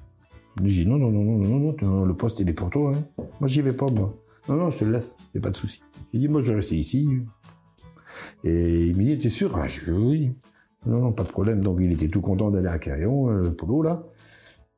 J'ai 0.63 0.83
dit 0.83 0.89
non, 0.89 0.97
non, 0.97 1.11
non, 1.11 1.23
non, 1.23 1.37
non, 1.37 1.59
non, 1.59 1.75
non, 1.81 2.05
le 2.05 2.15
poste 2.15 2.39
il 2.39 2.49
est 2.49 2.53
pour 2.53 2.69
toi. 2.69 2.93
Hein. 2.95 3.23
Moi, 3.39 3.49
j'y 3.49 3.61
vais 3.61 3.73
pas, 3.73 3.87
moi. 3.87 4.15
Non, 4.49 4.55
non, 4.55 4.69
je 4.69 4.79
te 4.79 4.85
le 4.85 4.91
laisse, 4.91 5.17
y 5.33 5.37
a 5.37 5.41
pas 5.41 5.49
de 5.51 5.55
souci. 5.55 5.81
J'ai 6.11 6.19
dit, 6.19 6.27
moi, 6.27 6.41
je 6.41 6.49
vais 6.49 6.55
rester 6.55 6.75
ici. 6.75 7.07
Et 8.43 8.87
il 8.87 8.97
m'a 8.97 9.03
dit, 9.03 9.19
t'es 9.19 9.29
sûr? 9.29 9.55
Ah, 9.57 9.67
Je 9.67 9.81
dis, 9.81 9.91
oui. 9.91 10.35
Non, 10.85 11.01
non, 11.01 11.11
pas 11.11 11.23
de 11.23 11.29
problème. 11.29 11.61
Donc, 11.61 11.79
il 11.81 11.91
était 11.91 12.07
tout 12.07 12.21
content 12.21 12.51
d'aller 12.51 12.67
à 12.67 12.79
Kéréon, 12.79 13.29
euh, 13.29 13.49
Polo, 13.49 13.81
là. 13.81 14.03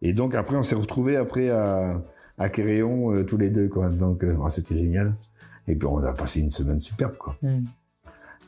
Et 0.01 0.13
donc, 0.13 0.35
après, 0.35 0.55
on 0.55 0.63
s'est 0.63 0.75
retrouvés 0.75 1.15
après 1.15 1.49
à, 1.49 2.01
à 2.37 2.49
Kéréon, 2.49 3.13
euh, 3.13 3.23
tous 3.23 3.37
les 3.37 3.49
deux, 3.49 3.67
quoi. 3.67 3.89
Donc, 3.89 4.23
euh, 4.23 4.35
ah, 4.45 4.49
c'était 4.49 4.75
génial. 4.75 5.15
Et 5.67 5.75
puis, 5.75 5.87
on 5.87 5.97
a 5.97 6.13
passé 6.13 6.39
une 6.39 6.51
semaine 6.51 6.79
superbe, 6.79 7.17
quoi. 7.17 7.35
Hmm. 7.41 7.63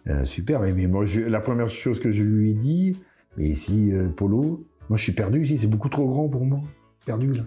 Euh, 0.07 0.25
super. 0.25 0.59
Mais, 0.62 0.74
mais 0.74 0.88
moi, 0.88 1.06
je- 1.06 1.21
la 1.21 1.39
première 1.41 1.69
chose 1.69 2.00
que 2.00 2.12
je 2.12 2.24
lui 2.24 2.51
ai 2.51 2.53
dit, 2.53 2.97
mais 3.38 3.45
ici, 3.45 3.91
Polo, 4.15 4.63
moi, 4.89 4.97
je 4.97 5.03
suis 5.03 5.12
perdu 5.12 5.41
ici. 5.44 5.57
C'est 5.57 5.68
beaucoup 5.68 5.89
trop 5.89 6.07
grand 6.07 6.30
pour 6.30 6.45
moi. 6.45 6.62
Perdu, 7.06 7.33
là. 7.33 7.44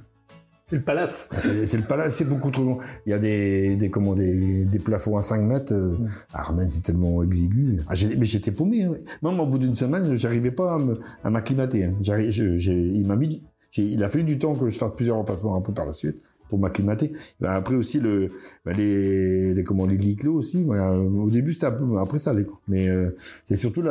C'est 0.66 0.76
le 0.76 0.82
palace. 0.82 1.28
Ah, 1.32 1.36
C'est 1.38 1.76
le 1.76 1.82
palace, 1.82 2.16
c'est 2.16 2.24
beaucoup 2.24 2.50
trop 2.50 2.64
long. 2.64 2.78
Il 3.04 3.10
y 3.10 3.12
a 3.12 3.18
des, 3.18 3.76
des, 3.76 3.90
comment, 3.90 4.14
des, 4.14 4.64
des 4.64 4.78
plafonds 4.78 5.18
à 5.18 5.22
5 5.22 5.42
mètres. 5.42 5.74
Mm. 5.74 6.06
Armen, 6.32 6.70
c'est 6.70 6.80
tellement 6.80 7.22
exigu. 7.22 7.80
Ah, 7.88 7.94
mais 8.18 8.24
j'étais 8.24 8.52
paumé. 8.52 8.84
Hein. 8.84 8.94
Même 9.22 9.38
au 9.38 9.46
bout 9.46 9.58
d'une 9.58 9.74
semaine, 9.74 10.16
j'arrivais 10.16 10.50
pas 10.50 10.78
à 11.24 11.30
m'acclimater. 11.30 11.84
Hein. 11.84 11.94
Il 12.00 13.04
m'a 13.06 13.16
mis, 13.16 13.42
il 13.76 14.02
a 14.02 14.08
fallu 14.08 14.24
du 14.24 14.38
temps 14.38 14.54
que 14.54 14.70
je 14.70 14.78
fasse 14.78 14.92
plusieurs 14.96 15.16
remplacements 15.16 15.56
un 15.56 15.60
peu 15.60 15.74
par 15.74 15.84
la 15.84 15.92
suite 15.92 16.22
pour 16.52 16.58
m'acclimater. 16.58 17.14
Ben, 17.40 17.52
après 17.52 17.74
aussi 17.74 17.98
le, 17.98 18.30
ben, 18.66 18.76
les, 18.76 19.54
les, 19.54 19.64
comment, 19.64 19.86
les 19.86 19.96
lits 19.96 20.16
clos 20.16 20.34
aussi. 20.34 20.62
Ben, 20.62 20.74
euh, 20.92 21.08
au 21.08 21.30
début 21.30 21.54
c'était 21.54 21.64
un 21.64 21.72
peu, 21.72 21.96
après 21.98 22.18
ça 22.18 22.34
quoi. 22.34 22.60
Mais 22.68 22.90
euh, 22.90 23.16
c'est 23.46 23.56
surtout 23.56 23.82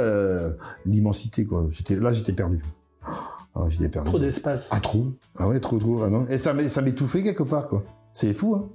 l'immensité 0.86 1.44
quoi. 1.46 1.68
J'étais 1.72 1.96
là, 1.96 2.14
j'étais 2.14 2.34
perdu. 2.34 2.62
Ah, 3.04 3.66
j'étais 3.68 3.90
perdu. 3.90 4.10
Trop 4.10 4.20
d'espace. 4.20 4.70
Ah, 4.72 4.80
trop. 4.80 5.08
Ah 5.38 5.48
ouais, 5.48 5.60
trop, 5.60 5.80
trop. 5.80 6.04
Ah 6.04 6.12
non. 6.12 6.28
Et 6.28 6.38
ça, 6.38 6.56
ça 6.68 6.84
m'étouffait 6.84 7.24
quelque 7.24 7.42
part, 7.42 7.68
quoi. 7.68 7.84
C'est 8.14 8.32
fou, 8.32 8.56
hein. 8.56 8.70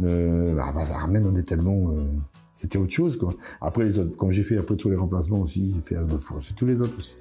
Le, 0.00 0.56
bah, 0.56 0.72
bah, 0.74 0.84
ça 0.84 0.98
ramène, 0.98 1.24
on 1.24 1.34
est 1.36 1.44
tellement. 1.44 1.92
euh, 1.92 2.02
C'était 2.50 2.78
autre 2.78 2.90
chose, 2.92 3.16
quoi. 3.16 3.28
Après, 3.60 3.84
les 3.84 4.00
autres, 4.00 4.16
comme 4.16 4.32
j'ai 4.32 4.42
fait 4.42 4.58
après 4.58 4.74
tous 4.74 4.90
les 4.90 4.96
remplacements 4.96 5.38
aussi, 5.38 5.72
j'ai 5.72 5.80
fait 5.82 5.94
Albefour, 5.96 6.38
c'est 6.40 6.56
tous 6.56 6.66
les 6.66 6.82
autres 6.82 6.98
aussi. 6.98 7.14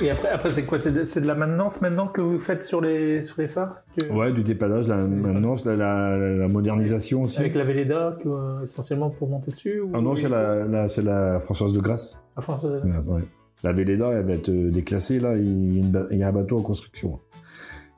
Et 0.00 0.10
après, 0.10 0.28
après 0.28 0.48
c'est 0.50 0.64
quoi? 0.64 0.78
C'est 0.78 0.92
de, 0.92 1.02
de 1.20 1.26
la 1.26 1.34
maintenance 1.34 1.80
maintenant 1.80 2.06
que 2.06 2.20
vous 2.20 2.38
faites 2.38 2.64
sur 2.64 2.80
les, 2.80 3.22
sur 3.22 3.40
les 3.40 3.48
phares? 3.48 3.82
Que- 3.96 4.06
Ouais, 4.12 4.30
du 4.32 4.42
dépannage, 4.44 4.86
la 4.86 5.06
maintenance, 5.08 5.64
la, 5.64 5.76
la, 5.76 6.16
la 6.16 6.48
modernisation 6.48 7.22
aussi. 7.22 7.40
Avec 7.40 7.54
la 7.56 7.64
Véleda, 7.64 8.16
euh, 8.26 8.62
essentiellement 8.62 9.10
pour 9.10 9.28
monter 9.28 9.50
dessus 9.50 9.80
ou- 9.80 9.90
Ah 9.94 10.00
non, 10.00 10.14
c'est 10.14 10.28
la, 10.28 10.66
la, 10.68 10.86
c'est 10.88 11.02
la 11.02 11.40
Françoise 11.40 11.72
de 11.72 11.80
Grasse. 11.80 12.22
Ah, 12.36 12.42
Ouais. 13.08 13.22
La 13.64 13.72
Véleda, 13.72 14.10
elle 14.12 14.24
va 14.26 14.34
être 14.34 14.50
euh, 14.50 14.70
déclassée, 14.70 15.18
là. 15.18 15.36
Il 15.36 15.74
y, 15.74 15.78
a 15.78 15.80
une 15.80 15.90
ba- 15.90 16.06
il 16.12 16.18
y 16.18 16.22
a 16.22 16.28
un 16.28 16.32
bateau 16.32 16.58
en 16.58 16.62
construction. 16.62 17.18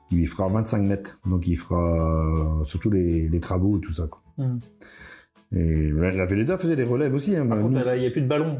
Il 0.09 0.27
fera 0.27 0.49
25 0.49 0.79
mètres. 0.81 1.19
Donc, 1.27 1.47
il 1.47 1.55
fera 1.55 2.61
euh, 2.61 2.65
surtout 2.65 2.89
les, 2.89 3.29
les 3.29 3.39
travaux 3.39 3.77
et 3.77 3.81
tout 3.81 3.91
ça, 3.93 4.07
quoi. 4.09 4.21
Hmm. 4.39 4.57
Et 5.53 5.89
la, 5.91 6.25
Véleda 6.25 6.57
faisait 6.57 6.75
les 6.77 6.83
relèves 6.85 7.13
aussi. 7.13 7.35
Hein, 7.35 7.45
Par 7.45 7.59
contre, 7.61 7.77
il 7.95 7.99
n'y 7.99 8.07
a 8.07 8.11
plus 8.11 8.21
de 8.21 8.27
ballon. 8.27 8.59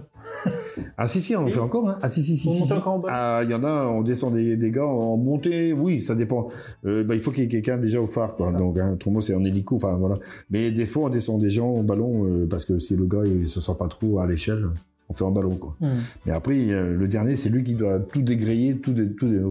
Ah 0.97 1.07
si 1.07 1.21
si, 1.21 1.35
on 1.35 1.43
en 1.43 1.47
fait 1.47 1.59
encore. 1.59 1.87
Hein. 1.89 1.97
Ah 2.01 2.09
si 2.09 2.21
si 2.21 2.35
si. 2.35 2.47
Vous 2.47 2.53
si, 2.53 2.59
montez 2.61 2.73
si. 2.73 2.77
encore 2.79 2.93
en 2.93 2.99
bas 2.99 3.09
Ah, 3.11 3.41
il 3.43 3.49
y 3.49 3.53
en 3.53 3.63
a, 3.63 3.87
on 3.87 4.01
descend 4.01 4.33
des, 4.33 4.57
des 4.57 4.71
gars 4.71 4.85
en 4.85 5.15
montée. 5.15 5.71
Oui, 5.71 6.01
ça 6.01 6.15
dépend. 6.15 6.49
Euh, 6.85 7.03
bah, 7.03 7.15
il 7.15 7.21
faut 7.21 7.31
qu'il 7.31 7.43
y 7.43 7.45
ait 7.45 7.49
quelqu'un 7.49 7.77
déjà 7.77 8.01
au 8.01 8.07
phare, 8.07 8.35
quoi. 8.35 8.51
Donc, 8.51 8.77
hein, 8.77 8.93
autrement 8.93 9.21
c'est 9.21 9.33
en 9.33 9.43
hélico. 9.45 9.75
Enfin 9.77 9.97
voilà. 9.97 10.17
Mais 10.49 10.71
des 10.71 10.85
fois, 10.85 11.05
on 11.05 11.09
descend 11.09 11.39
des 11.39 11.49
gens 11.49 11.69
en 11.69 11.83
ballon 11.83 12.25
euh, 12.25 12.45
parce 12.49 12.65
que 12.65 12.77
si 12.79 12.95
le 12.97 13.05
gars 13.05 13.23
il 13.25 13.47
se 13.47 13.61
sent 13.61 13.75
pas 13.79 13.87
trop 13.87 14.19
à 14.19 14.27
l'échelle, 14.27 14.67
on 15.07 15.13
fait 15.13 15.23
en 15.23 15.31
ballon, 15.31 15.55
quoi. 15.55 15.75
Hmm. 15.79 15.95
Mais 16.25 16.33
après, 16.33 16.71
euh, 16.71 16.95
le 16.97 17.07
dernier, 17.07 17.35
c'est 17.37 17.49
lui 17.49 17.63
qui 17.63 17.75
doit 17.75 17.99
tout 17.99 18.21
dégrayer, 18.21 18.77
tout, 18.77 18.93
dé- 18.93 19.13
tout 19.13 19.27
dé- 19.29 19.41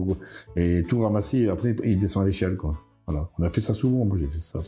et 0.55 0.83
tout 0.83 1.01
ramasser. 1.01 1.39
Et 1.39 1.49
après, 1.49 1.75
il 1.83 1.97
descend 1.97 2.23
à 2.23 2.25
l'échelle, 2.27 2.55
quoi. 2.55 2.77
Voilà. 3.07 3.29
On 3.39 3.43
a 3.43 3.49
fait 3.49 3.61
ça 3.61 3.73
souvent. 3.73 4.05
Moi, 4.05 4.17
j'ai 4.19 4.27
fait 4.27 4.39
ça. 4.39 4.59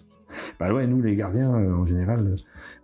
Bah 0.60 0.74
ouais, 0.74 0.88
nous, 0.88 1.02
les 1.02 1.16
gardiens, 1.16 1.54
euh, 1.56 1.74
en 1.74 1.86
général, 1.86 2.20
euh, 2.28 2.36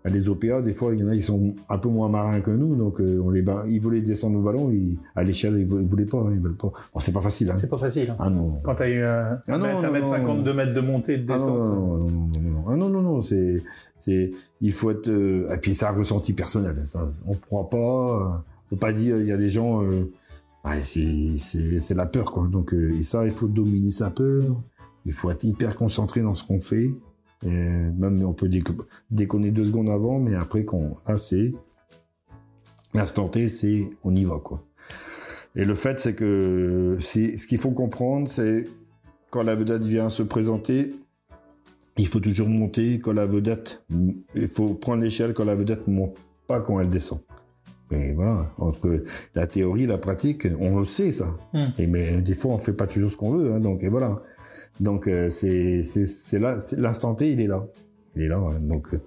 bah, 0.04 0.10
les 0.10 0.30
OPA, 0.30 0.62
des 0.62 0.72
fois, 0.72 0.94
il 0.94 1.00
y 1.00 1.04
en 1.04 1.08
a 1.10 1.16
qui 1.16 1.22
sont 1.22 1.54
un 1.70 1.78
peu 1.78 1.90
moins 1.90 2.10
marins 2.10 2.42
que 2.42 2.52
nous, 2.52 2.76
donc 2.76 3.00
euh, 3.02 3.20
on 3.24 3.30
les 3.30 3.44
ils 3.70 3.80
voulaient 3.80 4.02
descendre 4.02 4.38
le 4.38 4.44
ballon, 4.44 4.70
ils, 4.72 4.98
à 5.16 5.24
l'échelle, 5.24 5.56
ils, 5.56 5.62
ils 5.62 5.88
voulaient 5.88 6.06
pas, 6.06 6.20
hein, 6.20 6.32
ils 6.34 6.40
veulent 6.40 6.56
pas. 6.58 6.72
Bon, 6.94 7.00
c'est 7.00 7.12
pas 7.12 7.22
facile, 7.22 7.50
hein. 7.52 7.58
C'est 7.60 7.70
pas 7.70 7.78
facile. 7.78 8.10
hein. 8.12 8.16
Ah 8.20 8.30
non. 8.30 8.60
Quand 8.64 8.76
t'as 8.76 8.88
eu 8.88 9.02
euh, 9.04 9.36
Ah 9.48 9.58
non, 9.58 9.66
un 9.66 9.82
non, 9.82 9.92
mètre 9.92 10.06
non, 10.06 10.12
52 10.14 10.54
mètres 10.54 10.74
de 10.74 10.82
montée 10.82 11.14
et 11.14 11.18
de 11.18 11.32
Ah 11.32 11.38
descente. 11.38 11.58
non, 11.58 11.76
non, 11.76 11.98
non, 11.98 12.08
non, 12.08 12.50
non. 12.50 12.64
Ah 12.70 12.76
non, 12.76 12.90
non, 12.90 13.02
non, 13.02 13.22
c'est, 13.22 13.64
c'est, 13.98 14.32
il 14.62 14.72
faut 14.72 14.92
être, 14.92 15.08
euh, 15.10 15.50
et 15.54 15.58
puis 15.58 15.74
c'est 15.76 15.86
un 15.86 15.92
ressenti 15.92 16.34
personnel, 16.34 16.78
ça, 16.80 17.08
on 17.28 17.34
pourra 17.36 17.70
pas, 17.70 18.44
on 18.68 18.70
peut 18.76 18.80
pas 18.80 18.92
dire, 18.94 19.18
il 19.20 19.28
y 19.28 19.32
a 19.32 19.38
des 19.38 19.50
gens, 19.50 19.84
euh, 19.84 20.12
ouais, 20.66 20.82
c'est, 20.82 21.38
c'est, 21.38 21.80
c'est 21.80 21.96
la 21.96 22.06
peur, 22.06 22.32
quoi. 22.32 22.48
Donc, 22.48 22.74
et 22.74 23.02
ça, 23.04 23.26
il 23.26 23.32
faut 23.32 23.48
dominer 23.48 23.92
sa 23.92 24.12
peur, 24.12 24.44
il 25.06 25.14
faut 25.14 25.32
être 25.32 25.44
hyper 25.44 25.76
concentré 25.76 26.22
dans 26.22 26.36
ce 26.36 26.44
qu'on 26.44 26.62
fait, 26.62 26.92
et 27.44 27.50
même, 27.50 28.24
on 28.24 28.34
peut 28.34 28.48
déc- 28.48 28.70
déconner 29.12 29.52
deux 29.52 29.66
secondes 29.66 29.90
avant, 29.90 30.20
mais 30.20 30.36
après 30.36 30.66
qu'on, 30.66 30.94
là, 31.08 31.18
c'est, 31.18 31.54
l'instant 32.94 33.30
T, 33.30 33.48
c'est, 33.48 33.90
on 34.04 34.16
y 34.16 34.26
va, 34.26 34.40
quoi. 34.40 34.64
Et 35.56 35.66
le 35.66 35.74
fait, 35.74 36.00
c'est 36.00 36.14
que, 36.14 36.98
ce 37.00 37.48
qu'il 37.48 37.58
faut 37.58 37.72
comprendre, 37.72 38.30
c'est, 38.30 38.68
quand 39.30 39.44
la 39.44 39.56
vedette 39.56 39.84
vient 39.84 40.10
se 40.10 40.24
présenter, 40.24 40.94
il 41.98 42.08
faut 42.08 42.20
toujours 42.20 42.48
monter 42.48 43.00
quand 43.00 43.14
la 43.14 43.26
vedette, 43.26 43.84
il 44.36 44.48
faut 44.48 44.74
prendre 44.74 45.04
l'échelle 45.04 45.34
quand 45.34 45.46
la 45.46 45.56
vedette 45.56 45.88
monte, 45.88 46.18
pas 46.48 46.62
quand 46.62 46.80
elle 46.80 46.90
descend. 46.90 47.20
Et 47.92 48.14
voilà, 48.14 48.52
entre 48.58 49.04
la 49.36 49.48
théorie 49.48 49.84
et 49.84 49.88
la 49.88 49.98
pratique, 49.98 50.48
on 50.60 50.80
le 50.80 50.86
sait 50.86 51.12
ça. 51.12 51.36
Hmm. 51.54 51.70
Et 51.78 51.88
mais 51.88 52.22
des 52.22 52.36
fois, 52.36 52.54
on 52.54 52.60
fait 52.60 52.74
pas 52.74 52.88
toujours 52.88 53.12
ce 53.12 53.18
qu'on 53.18 53.32
veut, 53.32 53.52
hein, 53.52 53.60
donc 53.60 53.84
et 53.84 53.90
voilà. 53.90 54.22
Donc 54.80 55.08
euh, 55.08 55.30
c'est 55.30 55.84
là, 56.40 56.58
l'instant 56.78 57.16
T, 57.16 57.32
il 57.32 57.42
est 57.42 57.48
là. 57.48 57.66
il 58.16 58.22
est 58.24 58.28
là. 58.28 58.38
hein. 58.38 58.60
Donc, 58.62 58.94
euh, 58.94 58.98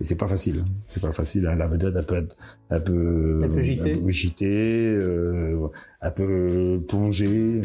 et 0.00 0.04
c'est 0.04 0.16
pas 0.16 0.26
facile. 0.26 0.60
hein. 0.60 0.68
C'est 0.86 1.00
pas 1.02 1.12
facile. 1.12 1.46
hein. 1.46 1.54
La 1.56 1.66
vedette, 1.66 1.94
elle 1.96 2.06
peut 2.06 2.16
être 2.16 2.36
un 2.70 2.80
peu, 2.80 3.40
un 3.44 3.48
peu 3.48 3.60
euh, 4.46 5.68
un 6.00 6.10
peu 6.10 6.80
plongée. 6.88 7.62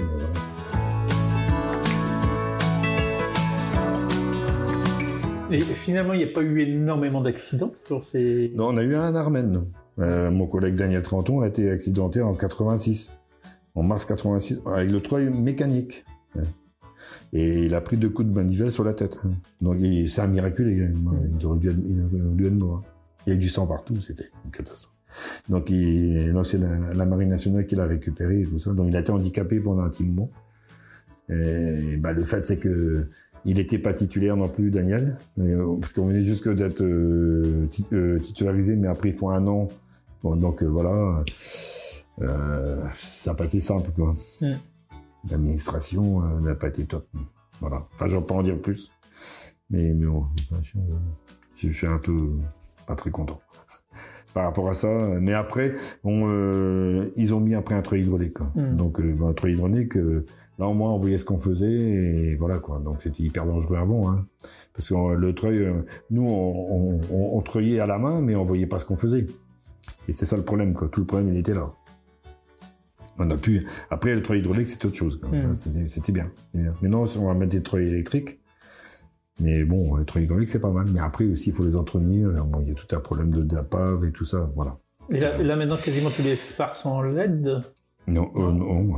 Et 5.52 5.60
finalement, 5.62 6.14
il 6.14 6.18
n'y 6.18 6.24
a 6.24 6.34
pas 6.34 6.42
eu 6.42 6.60
énormément 6.62 7.22
d'accidents 7.22 7.72
sur 7.86 8.04
ces. 8.04 8.52
Non, 8.56 8.70
on 8.70 8.78
a 8.78 8.84
eu 8.84 8.96
un 8.96 9.16
Armen. 9.16 9.64
Euh, 10.00 10.30
mon 10.32 10.48
collègue 10.48 10.76
Daniel 10.76 11.04
Trenton 11.04 11.42
a 11.42 11.48
été 11.48 11.70
accidenté 11.70 12.22
en 12.22 12.34
86, 12.34 13.14
en 13.76 13.84
mars 13.84 14.06
86, 14.06 14.62
avec 14.66 14.92
le 14.92 15.00
treuil 15.00 15.30
mécanique. 15.30 16.04
Et 17.34 17.66
il 17.66 17.74
a 17.74 17.82
pris 17.82 17.98
deux 17.98 18.10
coups 18.10 18.28
de 18.30 18.34
manivelle 18.34 18.72
sur 18.72 18.84
la 18.84 18.94
tête. 18.94 19.18
hein. 19.26 19.32
Donc 19.62 19.78
c'est 20.08 20.22
un 20.22 20.28
miracle, 20.28 20.64
dû 20.66 20.84
être, 20.84 20.94
il 21.38 21.46
aurait 21.46 21.60
dû 21.60 22.50
mort. 22.52 22.84
Il 23.26 23.30
y 23.30 23.34
a 23.34 23.36
eu 23.36 23.40
du 23.40 23.50
sang 23.50 23.66
partout, 23.66 24.00
c'était 24.02 24.30
une 24.46 24.52
catastrophe. 24.52 24.94
Donc 25.50 25.68
c'est 25.70 26.58
la, 26.60 27.06
Marine 27.06 27.30
nationale 27.30 27.66
qui 27.66 27.76
l'a 27.76 27.86
récupéré 27.86 28.42
et 28.42 28.46
tout 28.46 28.60
ça. 28.60 28.74
Donc 28.74 28.88
il 28.90 28.96
a 28.96 29.00
été 29.00 29.12
handicapé 29.12 29.60
pendant 29.60 29.84
un 29.84 29.90
petit 29.90 30.04
moment. 30.04 30.30
Et 31.30 31.98
bah, 31.98 32.14
le 32.14 32.24
fait, 32.24 32.46
c'est 32.46 32.58
que 32.58 33.08
il 33.46 33.58
n'était 33.58 33.78
pas 33.78 33.94
titulaire 33.94 34.36
non 34.36 34.50
plus, 34.50 34.72
Daniel, 34.72 35.20
euh, 35.40 35.78
parce 35.80 35.94
qu'on 35.94 36.08
venait 36.08 36.24
juste 36.24 36.44
que 36.44 36.50
d'être 36.50 36.82
euh, 36.82 37.68
euh, 37.94 38.20
titularisé, 38.20 38.76
mais 38.76 38.88
après 38.88 39.10
il 39.10 39.16
faut 39.16 39.30
un 39.30 39.46
an. 39.48 39.70
Donc 40.24 40.64
voilà, 40.64 41.24
ça 41.36 43.32
n'a 43.32 43.36
pas 43.36 43.46
été 43.46 43.60
simple, 43.60 43.92
quoi. 43.96 44.16
L'administration 45.30 46.24
euh, 46.24 46.40
n'a 46.40 46.56
pas 46.56 46.68
été 46.68 46.86
top. 46.86 47.08
Voilà. 47.62 47.86
Enfin, 47.94 48.08
je 48.08 48.16
vais 48.16 48.24
pas 48.24 48.36
en 48.36 48.44
dire 48.44 48.60
plus, 48.60 48.92
mais, 49.70 49.94
mais 49.94 50.06
bon, 50.06 50.26
je, 50.62 50.78
je 51.56 51.72
suis 51.72 51.88
un 51.88 51.98
peu 51.98 52.32
pas 52.86 52.96
très 52.96 53.12
content 53.12 53.40
par 54.34 54.44
rapport 54.46 54.70
à 54.70 54.74
ça. 54.74 55.20
Mais 55.22 55.34
après, 55.34 55.76
euh, 56.06 57.10
ils 57.16 57.34
ont 57.34 57.40
mis 57.40 57.56
après 57.56 57.76
un 57.76 57.82
treuil 57.82 58.02
hydraulique. 58.02 58.34
quoi. 58.36 58.52
Mm. 58.56 58.76
Donc, 58.76 59.00
euh, 59.00 59.18
un 59.26 59.34
treuil 59.34 59.54
hydraulique, 59.54 59.98
euh, 59.98 60.26
là 60.58 60.68
au 60.68 60.74
moins 60.74 60.92
on 60.92 60.98
voyait 60.98 61.18
ce 61.18 61.26
qu'on 61.26 61.38
faisait 61.38 61.72
et 61.72 62.36
voilà 62.36 62.60
quoi. 62.60 62.80
Donc 62.80 63.02
c'était 63.02 63.24
hyper 63.24 63.46
dangereux 63.46 63.78
avant, 63.78 64.10
hein. 64.12 64.26
parce 64.74 64.90
que 64.90 64.96
euh, 64.96 65.16
le 65.16 65.34
treuil, 65.34 65.60
euh, 65.60 65.82
nous 66.10 66.24
on, 66.24 66.30
on, 66.30 67.02
on, 67.12 67.38
on 67.38 67.42
treuillait 67.42 67.80
à 67.80 67.88
la 67.88 67.98
main, 68.00 68.22
mais 68.22 68.36
on 68.36 68.44
voyait 68.44 68.68
pas 68.68 68.80
ce 68.80 68.86
qu'on 68.86 68.96
faisait. 68.96 69.28
Et 70.08 70.14
c'est 70.14 70.26
ça 70.26 70.38
le 70.38 70.44
problème, 70.44 70.74
quoi. 70.74 70.88
Tout 70.90 71.02
le 71.02 71.06
problème 71.06 71.30
il 71.34 71.40
était 71.40 71.54
là. 71.54 71.74
On 73.18 73.30
a 73.32 73.38
pu. 73.38 73.66
Après 73.90 74.14
le 74.16 74.22
treuil 74.22 74.40
hydraulique 74.40 74.68
c'est 74.68 74.84
autre 74.86 74.96
chose. 74.96 75.20
quoi. 75.20 75.30
Mm. 75.30 75.56
C'était 75.88 76.12
bien, 76.12 76.30
bien. 76.54 76.74
Maintenant 76.82 77.04
on 77.20 77.26
va 77.28 77.34
mettre 77.34 77.52
des 77.52 77.64
treuils 77.64 77.88
électriques. 77.88 78.40
Mais 79.42 79.66
bon, 79.66 79.96
le 79.98 80.06
treuil 80.06 80.24
hydraulique, 80.24 80.48
c'est 80.48 80.62
pas 80.62 80.72
mal. 80.72 80.86
Mais 80.94 81.02
après 81.02 81.26
aussi, 81.26 81.50
il 81.50 81.54
faut 81.54 81.66
les 81.66 81.76
entretenir. 81.76 82.30
Bon, 82.46 82.62
Il 82.62 82.70
y 82.70 82.72
a 82.72 82.74
tout 82.74 82.88
un 82.96 83.00
problème 83.02 83.32
de 83.32 83.42
d'apave 83.44 84.06
et 84.06 84.12
tout 84.14 84.24
ça. 84.24 84.50
Voilà. 84.56 84.78
Et 85.10 85.20
là, 85.20 85.36
là, 85.38 85.56
maintenant, 85.58 85.76
quasiment 85.76 86.10
tous 86.10 86.24
les 86.24 86.36
phares 86.36 86.74
sont 86.76 86.90
en 86.92 87.02
LED? 87.02 87.62
Non, 88.08 88.32
euh, 88.38 88.52
non, 88.54 88.84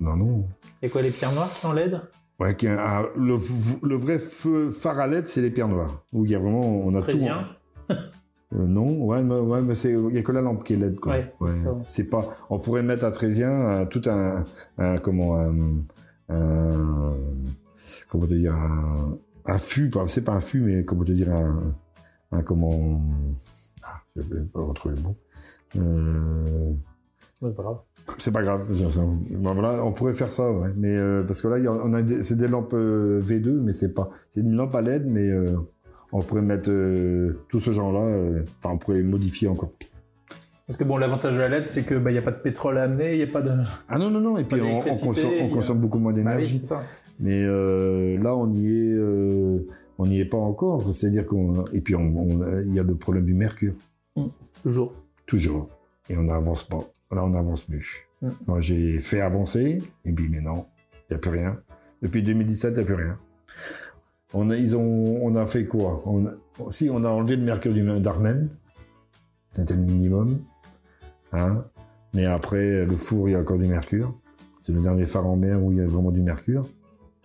non, 0.00 0.16
non. 0.16 0.48
Et 0.80 0.88
quoi, 0.88 1.02
les 1.02 1.10
pierres 1.10 1.32
noires 1.32 1.48
sont 1.50 1.68
en 1.68 1.72
LED? 1.74 2.00
Ouais, 2.40 2.56
le, 2.62 3.86
le 3.86 3.94
vrai 3.96 4.18
feu 4.18 4.70
phare 4.70 4.98
à 5.00 5.06
LED, 5.06 5.26
c'est 5.26 5.42
les 5.42 5.50
pierres 5.50 5.68
noires. 5.68 6.02
Où 6.14 6.24
il 6.24 6.30
y 6.30 6.34
a 6.34 6.38
vraiment, 6.38 6.62
on 6.86 6.94
a 6.94 7.02
Très 7.02 7.12
tout. 7.12 7.18
bien. 7.18 7.46
hein. 7.90 7.96
Euh, 8.56 8.66
non, 8.66 9.04
ouais, 9.04 9.22
mais, 9.22 9.34
ouais, 9.38 9.60
mais 9.62 9.74
c'est, 9.74 9.92
il 9.92 10.14
y 10.14 10.18
a 10.18 10.22
que 10.22 10.32
la 10.32 10.40
lampe 10.40 10.64
qui 10.64 10.74
est 10.74 10.76
LED, 10.76 10.98
quoi. 10.98 11.16
Ouais. 11.40 11.50
C'est 11.86 12.04
pas, 12.04 12.28
on 12.50 12.58
pourrait 12.58 12.82
mettre 12.82 13.04
à 13.04 13.10
Trésien 13.10 13.50
euh, 13.50 13.84
tout 13.86 14.02
un, 14.06 14.44
un 14.78 14.98
comment, 14.98 15.36
un, 15.36 15.82
un- 16.30 17.14
comment 18.08 18.26
te 18.26 18.34
dire, 18.34 18.54
un, 18.54 19.18
un 19.46 19.58
fût, 19.58 19.90
c'est 20.08 20.24
pas 20.24 20.32
un 20.32 20.40
fût, 20.40 20.60
mais 20.60 20.84
comment 20.84 21.04
te 21.04 21.12
dire, 21.12 21.30
un, 21.34 21.74
un 22.32 22.42
comment, 22.42 23.02
ah, 23.84 24.00
je 24.16 24.22
vais 24.22 24.40
pas 24.44 24.60
retrouver 24.62 24.94
le 24.96 25.02
mot. 25.02 25.16
Euh, 25.76 26.72
Ouais, 27.42 27.50
pas 27.52 27.62
grave. 27.62 27.76
c'est 28.18 28.32
pas 28.32 28.42
grave. 28.42 28.66
Bon, 29.40 29.52
voilà, 29.52 29.84
on 29.84 29.92
pourrait 29.92 30.14
faire 30.14 30.32
ça, 30.32 30.50
ouais. 30.50 30.70
Mais 30.78 30.96
euh, 30.96 31.22
parce 31.22 31.42
que 31.42 31.48
là, 31.48 31.58
on 31.70 31.92
a 31.92 32.00
c'est 32.22 32.36
des 32.36 32.48
lampes 32.48 32.72
euh, 32.72 33.20
V2, 33.20 33.60
mais 33.60 33.72
c'est 33.74 33.92
pas. 33.92 34.08
C'est 34.30 34.40
une 34.40 34.52
lampe 34.56 34.74
à 34.74 34.80
LED, 34.80 35.04
mais 35.06 35.30
euh, 35.30 35.54
on 36.12 36.22
pourrait 36.22 36.42
mettre 36.42 36.70
euh, 36.70 37.40
tout 37.48 37.60
ce 37.60 37.70
genre-là. 37.72 38.00
euh, 38.00 38.42
Enfin, 38.62 38.74
on 38.74 38.78
pourrait 38.78 39.02
modifier 39.02 39.48
encore. 39.48 39.70
Parce 40.66 40.76
que 40.78 40.84
bon, 40.84 40.96
l'avantage 40.96 41.34
de 41.36 41.40
la 41.40 41.48
LED, 41.48 41.68
c'est 41.70 41.84
que 41.84 41.94
bah, 41.94 42.10
y 42.10 42.18
a 42.18 42.22
pas 42.22 42.32
de 42.32 42.40
pétrole 42.40 42.78
à 42.78 42.82
amener, 42.84 43.12
il 43.14 43.20
y 43.20 43.22
a 43.22 43.26
pas 43.28 43.40
de. 43.42 43.52
Ah 43.88 43.98
non 43.98 44.10
non 44.10 44.20
non. 44.20 44.36
Et 44.38 44.44
puis 44.44 44.60
on, 44.60 44.80
consomme, 44.80 45.78
a- 45.78 45.80
beaucoup 45.80 45.98
moins 45.98 46.12
Bah 46.12 46.18
oui, 46.18 46.24
d'énergie. 46.24 46.62
mais 47.20 47.44
euh, 47.44 48.18
là, 48.20 48.36
on 48.36 48.52
y 48.52 48.66
est. 48.66 48.98
on 49.98 50.06
n'y 50.06 50.18
est 50.20 50.24
pas 50.24 50.38
encore. 50.38 50.92
C'est-à-dire 50.92 51.24
qu'on. 51.26 51.64
Et 51.72 51.80
puis 51.80 51.94
on- 51.94 52.40
il 52.66 52.74
y 52.74 52.80
a 52.80 52.82
le 52.82 52.96
problème 52.96 53.24
du 53.24 53.34
mercure. 53.34 53.74
Toujours. 54.62 54.92
Toujours. 55.26 55.68
Et 56.08 56.16
on 56.16 56.24
n'avance 56.24 56.64
pas. 56.64 56.80
Là, 57.12 57.24
on 57.24 57.30
n'avance 57.30 57.62
plus. 57.62 58.08
Mm. 58.22 58.28
Moi, 58.48 58.60
j'ai 58.60 58.98
fait 58.98 59.20
avancer, 59.20 59.82
et 60.04 60.12
puis 60.12 60.28
maintenant, 60.28 60.68
il 61.08 61.12
n'y 61.12 61.16
a 61.16 61.18
plus 61.20 61.30
rien. 61.30 61.60
Depuis 62.02 62.22
2017, 62.22 62.72
il 62.72 62.76
n'y 62.78 62.82
a 62.82 62.84
plus 62.84 62.94
rien. 62.94 63.18
On 64.38 64.50
a, 64.50 64.56
ils 64.56 64.76
ont, 64.76 65.18
on 65.22 65.34
a 65.34 65.46
fait 65.46 65.64
quoi? 65.64 66.02
On 66.04 66.26
a, 66.26 66.32
Si, 66.70 66.90
on 66.90 67.02
a 67.04 67.08
enlevé 67.08 67.36
le 67.36 67.42
mercure 67.42 67.72
d'Armen. 68.00 68.50
C'était 69.52 69.74
le 69.74 69.80
minimum. 69.80 70.40
Hein 71.32 71.64
Mais 72.12 72.26
après, 72.26 72.84
le 72.84 72.96
four, 72.96 73.28
il 73.28 73.32
y 73.32 73.34
a 73.34 73.40
encore 73.40 73.56
du 73.58 73.66
mercure. 73.66 74.14
C'est 74.60 74.72
le 74.74 74.80
dernier 74.80 75.06
phare 75.06 75.26
en 75.26 75.36
mer 75.36 75.62
où 75.62 75.72
il 75.72 75.78
y 75.78 75.80
a 75.80 75.86
vraiment 75.86 76.10
du 76.10 76.20
mercure. 76.20 76.66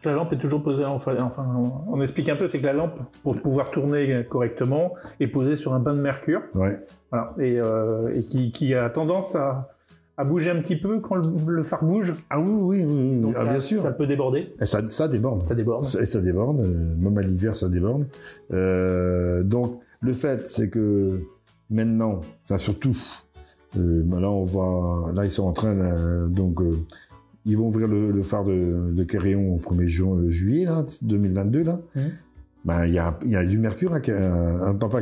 La 0.04 0.14
lampe 0.14 0.32
est 0.34 0.38
toujours 0.38 0.64
posée, 0.64 0.86
enfin, 0.86 1.16
enfin 1.22 1.46
on, 1.56 1.94
on 1.98 2.02
explique 2.02 2.30
un 2.30 2.36
peu, 2.36 2.48
c'est 2.48 2.60
que 2.60 2.66
la 2.66 2.74
lampe, 2.74 3.00
pour 3.22 3.36
pouvoir 3.40 3.70
tourner 3.70 4.26
correctement, 4.28 4.94
est 5.20 5.28
posée 5.28 5.56
sur 5.56 5.74
un 5.76 5.80
bain 5.80 5.94
de 5.94 6.02
mercure, 6.02 6.42
Ouais. 6.56 6.80
voilà, 7.12 7.34
et, 7.40 7.60
euh, 7.60 8.10
et 8.10 8.24
qui, 8.24 8.52
qui 8.52 8.74
a 8.74 8.90
tendance 8.90 9.36
à, 9.36 9.71
à 10.22 10.26
bouger 10.26 10.52
un 10.52 10.62
petit 10.62 10.76
peu 10.76 11.00
quand 11.00 11.16
le, 11.16 11.56
le 11.56 11.64
phare 11.64 11.84
bouge. 11.84 12.14
Ah 12.30 12.40
oui, 12.40 12.52
oui, 12.52 12.86
oui, 12.86 13.10
oui. 13.16 13.22
Donc 13.22 13.34
ah, 13.36 13.40
ça, 13.40 13.46
bien 13.50 13.60
sûr. 13.60 13.82
ça 13.82 13.92
peut 13.92 14.06
déborder, 14.08 14.54
Et 14.62 14.66
Ça, 14.66 14.86
ça 14.86 15.08
déborde. 15.08 15.46
ça 15.46 15.56
déborde. 15.56 15.84
Ça, 15.84 16.06
ça 16.06 16.22
déborde, 16.22 16.60
euh, 16.60 16.96
même 16.96 17.18
à 17.18 17.22
l'hiver, 17.22 17.56
ça 17.56 17.68
déborde. 17.70 18.06
Euh, 18.54 19.44
donc, 19.44 19.80
le 20.02 20.14
fait, 20.14 20.48
c'est 20.48 20.70
que 20.70 21.22
maintenant, 21.70 22.22
enfin 22.44 22.58
surtout, 22.58 22.96
euh, 23.78 24.04
là, 24.20 24.30
on 24.32 24.44
va, 24.44 25.12
là, 25.14 25.26
ils 25.26 25.32
sont 25.32 25.44
en 25.46 25.54
train, 25.54 25.76
de- 25.76 26.28
donc, 26.28 26.62
euh, 26.62 26.72
ils 27.46 27.58
vont 27.58 27.68
ouvrir 27.68 27.88
le, 27.88 28.12
le 28.12 28.24
phare 28.24 28.44
de, 28.46 28.92
de 28.92 29.04
au 29.56 29.58
1er 29.58 29.86
ju- 29.86 30.04
euh, 30.04 30.30
juillet, 30.30 30.66
là, 30.66 30.84
2022, 31.04 31.64
là. 31.64 31.80
Mhm. 31.96 32.02
Ben, 32.64 32.86
il 32.86 32.94
y 32.94 33.00
a, 33.00 33.18
y 33.26 33.36
a 33.36 33.44
du 33.44 33.58
mercure 33.58 33.94
à, 33.94 33.98
à, 33.98 34.68
à- 34.70 34.74
pas 34.76 34.88
à 35.00 35.02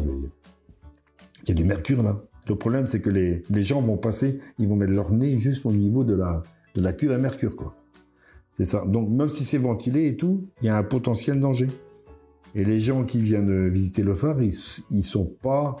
dire. 0.00 0.10
Il 1.44 1.48
y 1.50 1.52
a 1.52 1.54
du 1.54 1.64
mercure, 1.64 2.02
là. 2.02 2.20
Le 2.48 2.54
problème, 2.56 2.86
c'est 2.86 3.00
que 3.00 3.10
les, 3.10 3.42
les 3.50 3.62
gens 3.62 3.82
vont 3.82 3.96
passer, 3.98 4.40
ils 4.58 4.66
vont 4.66 4.76
mettre 4.76 4.92
leur 4.92 5.12
nez 5.12 5.38
juste 5.38 5.66
au 5.66 5.72
niveau 5.72 6.02
de 6.04 6.14
la, 6.14 6.42
de 6.74 6.80
la 6.80 6.92
cuve 6.92 7.12
à 7.12 7.18
mercure, 7.18 7.54
quoi. 7.56 7.74
C'est 8.54 8.64
ça. 8.64 8.84
Donc, 8.86 9.08
même 9.10 9.28
si 9.28 9.44
c'est 9.44 9.58
ventilé 9.58 10.08
et 10.08 10.16
tout, 10.16 10.46
il 10.62 10.66
y 10.66 10.68
a 10.68 10.76
un 10.76 10.82
potentiel 10.82 11.38
danger. 11.40 11.68
Et 12.54 12.64
les 12.64 12.80
gens 12.80 13.04
qui 13.04 13.20
viennent 13.20 13.68
visiter 13.68 14.02
le 14.02 14.14
phare, 14.14 14.42
ils, 14.42 14.54
ils 14.90 15.04
sont 15.04 15.26
pas, 15.42 15.76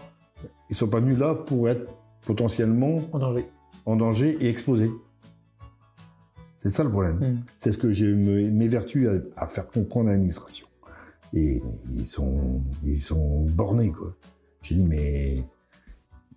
ils 0.70 0.76
sont 0.76 0.88
pas 0.88 1.00
venus 1.00 1.18
là 1.18 1.34
pour 1.34 1.68
être 1.68 1.90
potentiellement 2.26 3.00
En 3.12 3.18
danger. 3.18 3.46
en 3.86 3.96
danger 3.96 4.36
et 4.40 4.48
exposés. 4.48 4.90
C'est 6.54 6.70
ça 6.70 6.84
le 6.84 6.90
problème. 6.90 7.16
Hmm. 7.18 7.38
C'est 7.56 7.72
ce 7.72 7.78
que 7.78 7.86
me- 7.86 8.50
m'évertue 8.50 9.08
à, 9.08 9.14
à 9.36 9.46
faire 9.46 9.66
comprendre 9.68 10.08
à 10.08 10.12
l'administration. 10.12 10.66
Et 11.34 11.62
ils 11.96 12.06
sont, 12.06 12.62
ils 12.84 13.00
sont 13.02 13.44
bornés, 13.46 13.90
quoi. 13.90 14.14
J'ai 14.62 14.74
dit, 14.74 14.84
mais 14.84 15.42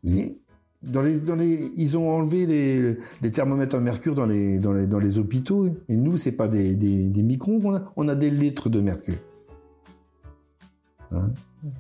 dans 0.03 1.01
les, 1.01 1.22
dans 1.22 1.36
les, 1.36 1.72
ils 1.77 1.98
ont 1.98 2.10
enlevé 2.10 2.46
les, 2.46 2.98
les 3.22 3.31
thermomètres 3.31 3.75
à 3.75 3.79
mercure 3.79 4.15
dans 4.15 4.25
les, 4.25 4.60
dans 4.60 4.74
les, 4.74 4.88
dans 4.88 5.00
les 5.00 5.20
hôpitaux. 5.20 5.67
Et 5.89 5.96
nous, 5.96 6.17
c'est 6.17 6.31
pas 6.31 6.48
des, 6.48 6.75
des, 6.75 7.08
des 7.08 7.24
microns 7.24 7.60
qu'on 7.60 7.75
a, 7.75 7.91
on 7.96 8.08
a 8.08 8.15
des 8.15 8.29
litres 8.31 8.70
de 8.70 8.79
mercure. 8.81 9.17
Hein? 11.12 11.34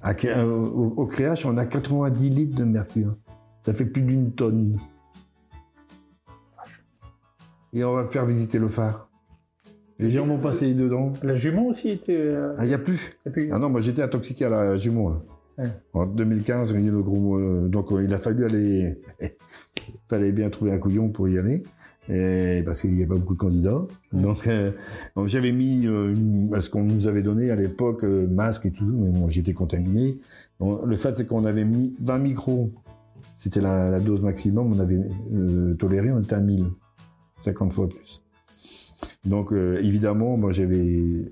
À 0.03 0.13
euh, 0.25 0.45
au, 0.45 0.93
au 0.97 1.05
créage, 1.07 1.45
on 1.45 1.57
a 1.57 1.65
90 1.65 2.29
litres 2.29 2.55
de 2.55 2.63
mercure. 2.63 3.15
Ça 3.63 3.73
fait 3.73 3.85
plus 3.85 4.01
d'une 4.03 4.31
tonne. 4.33 4.77
Et 7.73 7.83
on 7.83 7.93
va 7.95 8.05
faire 8.07 8.25
visiter 8.25 8.59
le 8.59 8.67
phare. 8.67 9.09
Les 9.97 10.11
gens 10.11 10.25
vont 10.25 10.39
passer 10.39 10.73
dedans. 10.73 11.13
La 11.23 11.35
jument 11.35 11.67
aussi 11.67 11.89
était. 11.89 12.11
euh, 12.17 12.53
Ah, 12.57 12.65
il 12.65 12.69
n'y 12.69 12.73
a 12.73 12.79
plus. 12.79 13.17
Ah 13.51 13.59
non, 13.59 13.69
moi 13.69 13.81
j'étais 13.81 14.01
intoxiqué 14.01 14.45
à 14.45 14.49
la 14.49 14.77
jument. 14.77 15.09
Là. 15.09 15.21
Ouais. 15.57 15.65
En 15.93 16.05
2015, 16.05 16.71
il 16.71 16.81
y 16.81 16.85
a 16.85 16.87
eu 16.87 16.91
le 16.91 17.03
gros, 17.03 17.37
euh, 17.37 17.67
donc 17.67 17.91
euh, 17.91 18.03
il 18.03 18.13
a 18.13 18.19
fallu 18.19 18.45
aller. 18.45 18.99
fallait 20.09 20.31
bien 20.31 20.49
trouver 20.49 20.71
un 20.73 20.77
couillon 20.77 21.09
pour 21.09 21.27
y 21.29 21.37
aller. 21.37 21.63
Et 22.09 22.63
parce 22.65 22.81
qu'il 22.81 22.91
n'y 22.93 23.03
a 23.03 23.07
pas 23.07 23.15
beaucoup 23.15 23.35
de 23.35 23.39
candidats. 23.39 23.81
Donc, 24.11 24.47
euh, 24.47 24.71
donc 25.15 25.27
j'avais 25.27 25.51
mis 25.51 25.85
euh, 25.87 26.13
une- 26.13 26.59
ce 26.59 26.69
qu'on 26.69 26.83
nous 26.83 27.07
avait 27.07 27.21
donné 27.21 27.51
à 27.51 27.55
l'époque, 27.55 28.03
euh, 28.03 28.27
masque 28.27 28.65
et 28.65 28.71
tout, 28.71 28.85
mais 28.85 29.09
bon, 29.11 29.29
j'étais 29.29 29.53
contaminé. 29.53 30.19
Le 30.59 30.95
fait, 30.95 31.15
c'est 31.15 31.25
qu'on 31.25 31.45
avait 31.45 31.63
mis 31.63 31.95
20 32.01 32.17
micros. 32.19 32.71
C'était 33.37 33.61
la, 33.61 33.89
la 33.89 33.99
dose 33.99 34.21
maximum. 34.21 34.73
On 34.73 34.79
avait 34.79 34.99
toléré, 35.79 36.11
on 36.11 36.19
était 36.21 36.35
à 36.35 36.41
1000. 36.41 36.65
50 37.39 37.73
fois 37.73 37.87
plus. 37.89 38.21
Donc 39.25 39.51
évidemment, 39.53 40.37
moi 40.37 40.51
j'avais, 40.51 41.25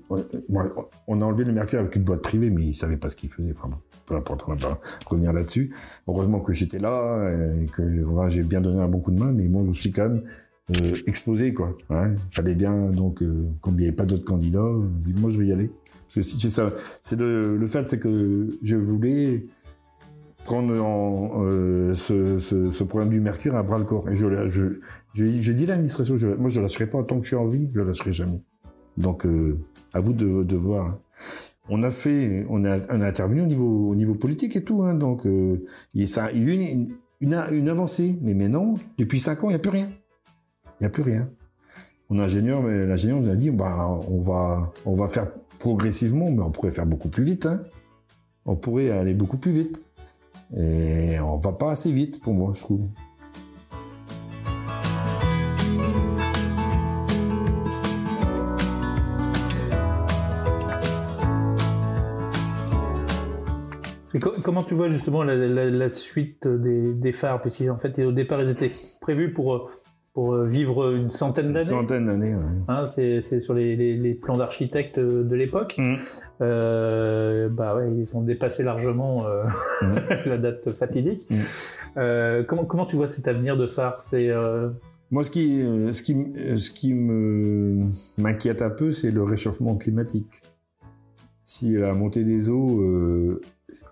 on 1.06 1.20
a 1.20 1.24
enlevé 1.24 1.44
le 1.44 1.52
mercure 1.52 1.78
avec 1.80 1.94
une 1.96 2.02
boîte 2.02 2.22
privée, 2.22 2.50
mais 2.50 2.62
ils 2.68 2.74
savaient 2.74 2.96
pas 2.96 3.10
ce 3.10 3.16
qu'ils 3.16 3.28
faisaient. 3.30 3.52
Enfin, 3.56 3.76
peu 4.10 4.16
importe, 4.16 4.48
va 4.48 4.56
pas 4.56 4.80
revenir 5.06 5.32
là-dessus. 5.32 5.74
Heureusement 6.08 6.40
que 6.40 6.52
j'étais 6.52 6.78
là 6.78 7.30
et 7.60 7.66
que 7.66 7.82
j'ai 8.28 8.42
bien 8.42 8.60
donné 8.60 8.80
un 8.80 8.88
bon 8.88 9.00
coup 9.00 9.12
de 9.12 9.18
main, 9.18 9.32
mais 9.32 9.48
moi 9.48 9.62
je 9.72 9.80
suis 9.80 9.92
quand 9.92 10.08
même 10.08 10.22
euh, 10.76 10.96
exposé 11.06 11.54
quoi. 11.54 11.76
Hein. 11.90 12.14
Fallait 12.30 12.54
bien 12.54 12.90
donc 12.90 13.22
euh, 13.22 13.46
comme 13.60 13.74
il 13.74 13.82
n'y 13.82 13.86
avait 13.86 13.96
pas 13.96 14.06
d'autres 14.06 14.24
candidats, 14.24 14.70
moi 15.16 15.30
je 15.30 15.38
vais 15.38 15.46
y 15.46 15.52
aller. 15.52 15.70
Parce 16.04 16.14
que 16.16 16.22
si 16.22 16.50
ça, 16.50 16.72
c'est 17.00 17.18
le, 17.18 17.64
fait, 17.68 17.88
c'est 17.88 18.00
que 18.00 18.58
je 18.62 18.74
voulais 18.74 19.46
prendre 20.42 20.74
en, 20.82 21.44
ce, 21.94 22.82
problème 22.82 23.10
du 23.10 23.20
mercure 23.20 23.54
à 23.54 23.62
bras 23.62 23.78
le 23.78 23.84
corps. 23.84 24.08
Et 24.08 24.16
je, 24.16 25.52
dit 25.52 25.64
à 25.64 25.66
l'administration, 25.68 26.16
moi 26.36 26.50
je 26.50 26.58
ne 26.58 26.64
lâcherai 26.64 26.88
pas 26.88 27.00
tant 27.04 27.18
que 27.18 27.22
je 27.22 27.28
suis 27.28 27.36
en 27.36 27.46
vie, 27.46 27.70
je 27.72 27.78
ne 27.78 27.84
lâcherai 27.84 28.12
jamais. 28.12 28.42
Donc 28.96 29.24
euh, 29.24 29.56
à 29.92 30.00
vous 30.00 30.12
de, 30.12 30.42
de 30.42 30.56
voir. 30.56 30.98
On 31.72 31.84
a 31.84 31.92
fait, 31.92 32.44
on 32.48 32.64
a, 32.64 32.78
intervenu 32.92 33.42
au 33.42 33.46
niveau, 33.46 33.90
au 33.90 33.94
niveau 33.94 34.14
politique 34.14 34.56
et 34.56 34.64
tout, 34.64 34.82
hein, 34.82 34.94
donc 34.94 35.24
euh, 35.24 35.64
il, 35.94 36.02
y 36.02 36.18
a 36.18 36.34
eu 36.34 36.50
une, 37.20 37.68
avancée. 37.68 38.18
Mais 38.22 38.34
maintenant, 38.34 38.74
depuis 38.98 39.20
cinq 39.20 39.44
ans, 39.44 39.50
il 39.50 39.52
n'y 39.52 39.56
a 39.56 39.60
plus 39.60 39.70
rien. 39.70 39.88
Il 40.80 40.82
n'y 40.82 40.86
a 40.88 40.90
plus 40.90 41.04
rien. 41.04 41.30
L'ingénieur 42.10 42.62
nous 42.62 43.30
a 43.30 43.36
dit, 43.36 43.50
bah, 43.50 44.00
on 44.10 44.20
va, 44.20 45.08
faire 45.08 45.30
progressivement, 45.60 46.28
mais 46.32 46.42
on 46.42 46.50
pourrait 46.50 46.72
faire 46.72 46.86
beaucoup 46.86 47.08
plus 47.08 47.22
vite. 47.22 47.46
Hein. 47.46 47.62
On 48.46 48.56
pourrait 48.56 48.90
aller 48.90 49.14
beaucoup 49.14 49.36
plus 49.36 49.52
vite. 49.52 49.80
Et 50.56 51.20
on 51.20 51.36
va 51.36 51.52
pas 51.52 51.70
assez 51.70 51.92
vite 51.92 52.20
pour 52.20 52.34
moi, 52.34 52.50
je 52.52 52.62
trouve. 52.62 52.80
Comment 64.42 64.62
tu 64.62 64.74
vois 64.74 64.88
justement 64.88 65.22
la, 65.22 65.90
suite 65.90 66.48
des, 66.48 67.12
phares? 67.12 67.40
Puisqu'en 67.40 67.78
fait, 67.78 67.98
au 68.00 68.12
départ, 68.12 68.42
ils 68.42 68.50
étaient 68.50 68.70
prévus 69.00 69.32
pour, 69.32 69.70
pour 70.12 70.42
vivre 70.42 70.94
une 70.94 71.10
centaine 71.10 71.52
d'années. 71.52 71.70
Une 71.70 71.78
centaine 71.80 72.06
d'années, 72.06 72.34
oui. 72.34 72.64
Hein, 72.68 72.86
c'est, 72.86 73.20
sur 73.20 73.54
les, 73.54 74.18
plans 74.20 74.36
d'architectes 74.36 74.98
de 74.98 75.34
l'époque. 75.36 75.76
Mm. 75.78 75.94
Euh, 76.40 77.48
bah 77.48 77.76
ouais, 77.76 77.92
ils 77.92 78.16
ont 78.16 78.22
dépassé 78.22 78.62
largement 78.62 79.26
euh, 79.26 79.44
mm. 79.82 79.96
la 80.26 80.38
date 80.38 80.72
fatidique. 80.72 81.26
Mm. 81.30 81.36
Euh, 81.96 82.42
comment, 82.42 82.64
comment 82.64 82.86
tu 82.86 82.96
vois 82.96 83.08
cet 83.08 83.28
avenir 83.28 83.56
de 83.56 83.66
phare? 83.66 84.02
C'est 84.02 84.30
moi, 85.12 85.24
ce 85.24 85.30
qui, 85.32 85.60
ce 85.90 86.02
qui, 86.02 86.14
ce 86.56 86.70
qui 86.70 86.94
me 86.94 87.84
m'inquiète 88.18 88.62
un 88.62 88.70
peu, 88.70 88.92
c'est 88.92 89.10
le 89.10 89.24
réchauffement 89.24 89.74
climatique. 89.76 90.42
Si 91.50 91.72
la 91.72 91.94
montée 91.94 92.22
des 92.22 92.48
eaux 92.48 93.40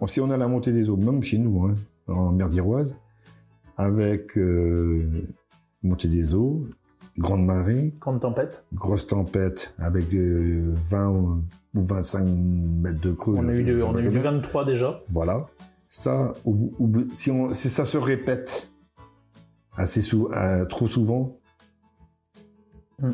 si 0.07 0.21
on 0.21 0.31
a 0.31 0.37
la 0.37 0.47
montée 0.47 0.71
des 0.71 0.91
eaux, 0.91 0.97
même 0.97 1.23
chez 1.25 1.38
nous, 1.38 1.67
hein, 1.67 1.75
en 2.07 2.31
mer 2.31 2.49
d'Iroise, 2.49 2.97
avec 3.77 4.38
euh, 4.38 5.27
montée 5.83 6.07
des 6.07 6.37
eaux, 6.37 6.69
grande 7.17 7.45
marée. 7.45 7.95
Grande 8.00 8.21
tempête. 8.21 8.65
Grosse 8.73 9.09
tempête 9.09 9.75
avec 9.79 10.07
20 10.12 10.15
euh, 10.15 11.35
ou 11.75 11.81
25 11.81 12.25
mètres 12.25 13.00
de 13.00 13.12
creux. 13.12 13.35
On 13.37 13.49
a 13.49 13.53
eu, 13.53 13.65
du, 13.65 13.83
on 13.83 13.97
a 13.97 14.03
eu 14.03 14.09
23 14.09 14.65
déjà. 14.65 15.03
Voilà. 15.09 15.49
Ça, 15.88 16.35
si, 17.12 17.33
on, 17.33 17.53
si, 17.53 17.69
ça 17.69 17.85
se 17.85 17.99
répète 17.99 18.73
assez 19.77 20.00
trop 20.69 20.87
souvent, 20.87 21.41
hmm. 23.00 23.11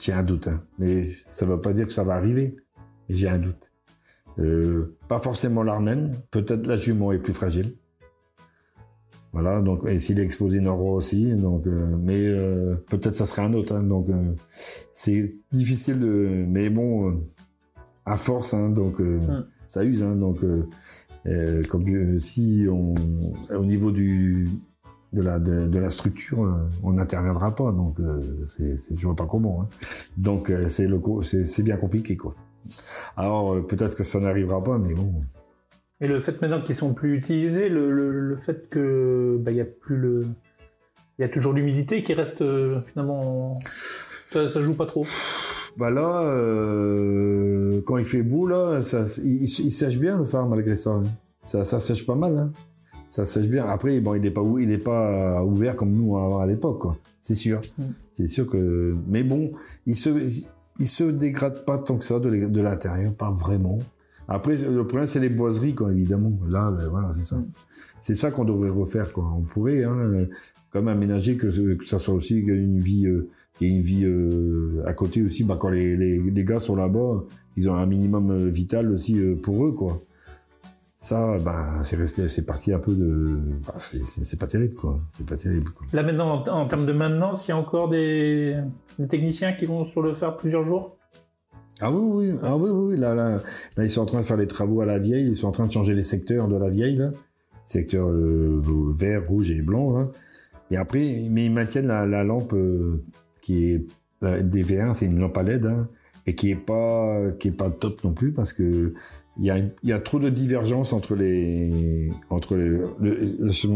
j'ai 0.00 0.12
un 0.12 0.24
doute. 0.24 0.48
Hein. 0.48 0.60
Mais 0.80 1.06
ça 1.24 1.46
ne 1.46 1.52
veut 1.52 1.60
pas 1.60 1.72
dire 1.72 1.86
que 1.86 1.92
ça 1.92 2.02
va 2.02 2.14
arriver. 2.14 2.56
J'ai 3.08 3.28
un 3.28 3.38
doute. 3.38 3.70
Euh, 4.38 4.96
pas 5.08 5.18
forcément 5.18 5.62
l'armène, 5.62 6.16
peut-être 6.30 6.66
la 6.66 6.76
jument 6.76 7.12
est 7.12 7.18
plus 7.18 7.32
fragile. 7.32 7.76
Voilà, 9.32 9.60
donc 9.60 9.86
et 9.86 9.98
s'il 9.98 10.18
est 10.18 10.22
exposé 10.22 10.60
nord 10.60 10.82
aussi, 10.84 11.34
donc 11.34 11.66
euh, 11.66 11.94
mais 11.98 12.26
euh, 12.26 12.76
peut-être 12.88 13.14
ça 13.14 13.26
serait 13.26 13.42
un 13.42 13.52
autre. 13.52 13.74
Hein, 13.74 13.82
donc 13.82 14.08
c'est 14.48 15.30
difficile 15.50 16.00
de, 16.00 16.46
mais 16.48 16.70
bon, 16.70 17.22
à 18.06 18.16
force, 18.16 18.54
hein, 18.54 18.70
donc 18.70 19.00
hmm. 19.00 19.44
ça 19.66 19.84
use. 19.84 20.02
Hein, 20.02 20.16
donc 20.16 20.44
comme 21.68 22.18
si 22.18 22.66
on, 22.70 22.94
au 23.54 23.64
niveau 23.64 23.90
du 23.90 24.48
de 25.12 25.22
la 25.22 25.38
de, 25.38 25.78
la 25.78 25.90
structure, 25.90 26.58
on 26.82 26.94
n'interviendra 26.94 27.54
pas. 27.54 27.72
Donc 27.72 27.98
c'est 28.46 28.96
je 28.96 29.06
vois 29.06 29.16
pas 29.16 29.26
comment. 29.26 29.62
Hein. 29.62 29.68
Donc 30.16 30.50
c'est 30.70 31.44
c'est 31.44 31.62
bien 31.62 31.76
compliqué 31.76 32.16
quoi. 32.16 32.34
Alors 33.16 33.54
euh, 33.54 33.60
peut-être 33.62 33.96
que 33.96 34.04
ça 34.04 34.20
n'arrivera 34.20 34.62
pas, 34.62 34.78
mais 34.78 34.94
bon. 34.94 35.12
Et 36.00 36.06
le 36.06 36.20
fait 36.20 36.40
maintenant 36.42 36.60
qu'ils 36.60 36.74
sont 36.74 36.92
plus 36.92 37.16
utilisés, 37.16 37.68
le, 37.68 38.36
fait 38.38 38.68
que 38.68 39.38
bah, 39.40 39.50
il 39.50 39.56
y 39.56 39.60
a 39.60 39.64
plus 39.64 39.96
le, 39.96 40.26
il 41.18 41.22
y 41.22 41.24
a 41.24 41.28
toujours 41.28 41.52
l'humidité 41.52 42.02
qui 42.02 42.12
reste 42.12 42.42
euh, 42.42 42.80
finalement, 42.80 43.54
ça, 44.30 44.48
ça, 44.50 44.60
joue 44.60 44.74
pas 44.74 44.86
trop. 44.86 45.06
Bah 45.78 45.90
là, 45.90 46.22
euh, 46.24 47.80
quand 47.86 47.96
il 47.96 48.04
fait 48.04 48.22
beau 48.22 48.46
là, 48.46 48.82
ça, 48.82 49.04
il, 49.24 49.48
sèche 49.48 49.98
bien 49.98 50.18
le 50.18 50.24
phare 50.24 50.46
malgré 50.48 50.76
ça. 50.76 50.90
Hein. 50.90 51.04
Ça, 51.44 51.64
ça 51.64 51.78
sèche 51.78 52.04
pas 52.04 52.14
mal. 52.14 52.36
Hein. 52.36 52.52
Ça 53.08 53.24
sèche 53.24 53.46
bien. 53.46 53.64
Après, 53.66 54.00
bon, 54.00 54.14
il 54.14 54.22
n'est 54.22 54.30
pas 54.30 54.42
il 54.58 54.72
est 54.72 54.78
pas 54.78 55.44
ouvert 55.44 55.76
comme 55.76 55.92
nous 55.92 56.16
à, 56.16 56.46
l'époque, 56.46 56.80
quoi. 56.80 56.96
C'est 57.20 57.34
sûr. 57.34 57.60
Mm. 57.78 57.82
C'est 58.12 58.26
sûr 58.26 58.46
que. 58.46 58.96
Mais 59.06 59.22
bon, 59.22 59.52
il 59.86 59.96
se, 59.96 60.10
il 60.78 60.86
se 60.86 61.04
dégrade 61.04 61.64
pas 61.64 61.78
tant 61.78 61.96
que 61.96 62.04
ça 62.04 62.20
de 62.20 62.60
l'intérieur, 62.60 63.14
pas 63.14 63.30
vraiment. 63.30 63.78
Après, 64.28 64.56
le 64.56 64.84
problème, 64.86 65.06
c'est 65.06 65.20
les 65.20 65.28
boiseries, 65.28 65.74
quoi, 65.74 65.92
évidemment. 65.92 66.32
Là, 66.48 66.70
ben, 66.70 66.88
voilà, 66.88 67.12
c'est 67.12 67.22
ça. 67.22 67.40
C'est 68.00 68.14
ça 68.14 68.30
qu'on 68.30 68.44
devrait 68.44 68.70
refaire, 68.70 69.12
quoi. 69.12 69.32
On 69.36 69.42
pourrait, 69.42 69.84
hein, 69.84 70.26
comme 70.70 70.88
aménager 70.88 71.36
que, 71.36 71.46
que 71.74 71.84
ça 71.86 71.98
soit 71.98 72.14
aussi 72.14 72.36
une 72.36 72.80
vie, 72.80 73.06
euh, 73.06 73.28
une 73.60 73.80
vie 73.80 74.04
euh, 74.04 74.82
à 74.84 74.92
côté 74.92 75.22
aussi. 75.22 75.44
Bah, 75.44 75.56
quand 75.60 75.70
les, 75.70 75.96
les, 75.96 76.20
les 76.20 76.44
gars 76.44 76.58
sont 76.58 76.76
là-bas, 76.76 77.24
ils 77.56 77.68
ont 77.70 77.74
un 77.74 77.86
minimum 77.86 78.30
euh, 78.30 78.48
vital 78.48 78.90
aussi 78.90 79.18
euh, 79.18 79.36
pour 79.36 79.64
eux, 79.64 79.72
quoi. 79.72 80.00
Ça, 81.06 81.38
ben, 81.38 81.84
c'est 81.84 81.94
resté, 81.94 82.26
c'est 82.26 82.44
parti 82.44 82.72
un 82.72 82.80
peu 82.80 82.92
de, 82.92 83.38
bah, 83.64 83.74
c'est 83.78 84.38
pas 84.40 84.48
terrible, 84.48 84.74
quoi. 84.74 84.98
C'est 85.12 85.24
pas 85.24 85.36
terrible, 85.36 85.70
quoi. 85.70 85.86
Là, 85.92 86.02
maintenant, 86.02 86.44
en, 86.44 86.66
termes 86.66 86.84
de 86.84 86.92
maintenance, 86.92 87.46
il 87.46 87.52
y 87.52 87.54
a 87.54 87.56
encore 87.56 87.88
des, 87.88 88.56
techniciens 89.08 89.52
qui 89.52 89.66
vont 89.66 89.84
sur 89.86 90.02
le 90.02 90.14
faire 90.14 90.36
plusieurs 90.36 90.64
jours? 90.64 90.96
Ah 91.80 91.92
oui, 91.92 92.00
oui, 92.32 92.38
ah 92.42 92.56
oui, 92.56 92.70
oui, 92.70 92.96
là, 92.96 93.14
là, 93.14 93.40
là, 93.76 93.84
ils 93.84 93.90
sont 93.90 94.00
en 94.00 94.06
train 94.06 94.18
de 94.18 94.24
faire 94.24 94.36
les 94.36 94.48
travaux 94.48 94.80
à 94.80 94.84
la 94.84 94.98
vieille, 94.98 95.28
ils 95.28 95.36
sont 95.36 95.46
en 95.46 95.52
train 95.52 95.68
de 95.68 95.70
changer 95.70 95.94
les 95.94 96.02
secteurs 96.02 96.48
de 96.48 96.56
la 96.56 96.70
vieille, 96.70 96.96
là. 96.96 97.12
Secteur 97.66 98.08
euh, 98.08 98.60
vert, 98.92 99.28
rouge 99.28 99.52
et 99.52 99.62
blanc, 99.62 99.92
là. 99.92 100.08
Et 100.72 100.76
après, 100.76 101.28
mais 101.30 101.46
ils 101.46 101.52
maintiennent 101.52 101.86
la, 101.86 102.04
la 102.04 102.24
lampe 102.24 102.52
euh, 102.52 103.04
qui 103.42 103.70
est 103.70 103.86
euh, 104.24 104.42
DV1, 104.42 104.94
c'est 104.94 105.06
une 105.06 105.20
lampe 105.20 105.38
à 105.38 105.44
LED, 105.44 105.66
hein, 105.66 105.88
et 106.26 106.34
qui 106.34 106.50
est 106.50 106.56
pas, 106.56 107.30
qui 107.38 107.46
est 107.46 107.56
pas 107.56 107.70
top 107.70 108.02
non 108.02 108.12
plus 108.12 108.32
parce 108.32 108.52
que 108.52 108.92
il 109.38 109.44
y 109.44 109.50
a, 109.50 109.58
y 109.82 109.92
a 109.92 109.98
trop 109.98 110.18
de 110.18 110.28
divergences 110.28 110.92
entre 110.92 111.14
les 111.14 112.10
entre 112.30 112.56
le, 112.56 112.88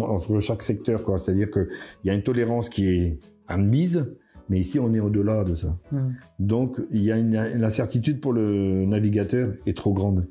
entre 0.03 0.41
chaque 0.41 0.63
secteur 0.63 1.05
quoi. 1.05 1.19
C'est-à-dire 1.19 1.51
que 1.51 1.69
il 2.03 2.09
y 2.09 2.11
a 2.11 2.15
une 2.15 2.23
tolérance 2.23 2.71
qui 2.71 2.87
est 2.89 3.19
admise 3.47 4.15
mais 4.49 4.59
ici 4.59 4.79
on 4.79 4.93
est 4.95 5.01
au-delà 5.01 5.45
de 5.45 5.55
ça. 5.55 5.79
Hmm. 5.93 6.13
donc 6.39 6.81
il 6.91 7.03
y 7.03 7.13
a 7.13 7.19
une 7.19 7.33
l'incertitude 7.59 8.21
pour 8.21 8.33
le 8.33 8.87
navigateur 8.87 9.55
est 9.67 9.77
trop 9.77 9.93
grande. 9.93 10.29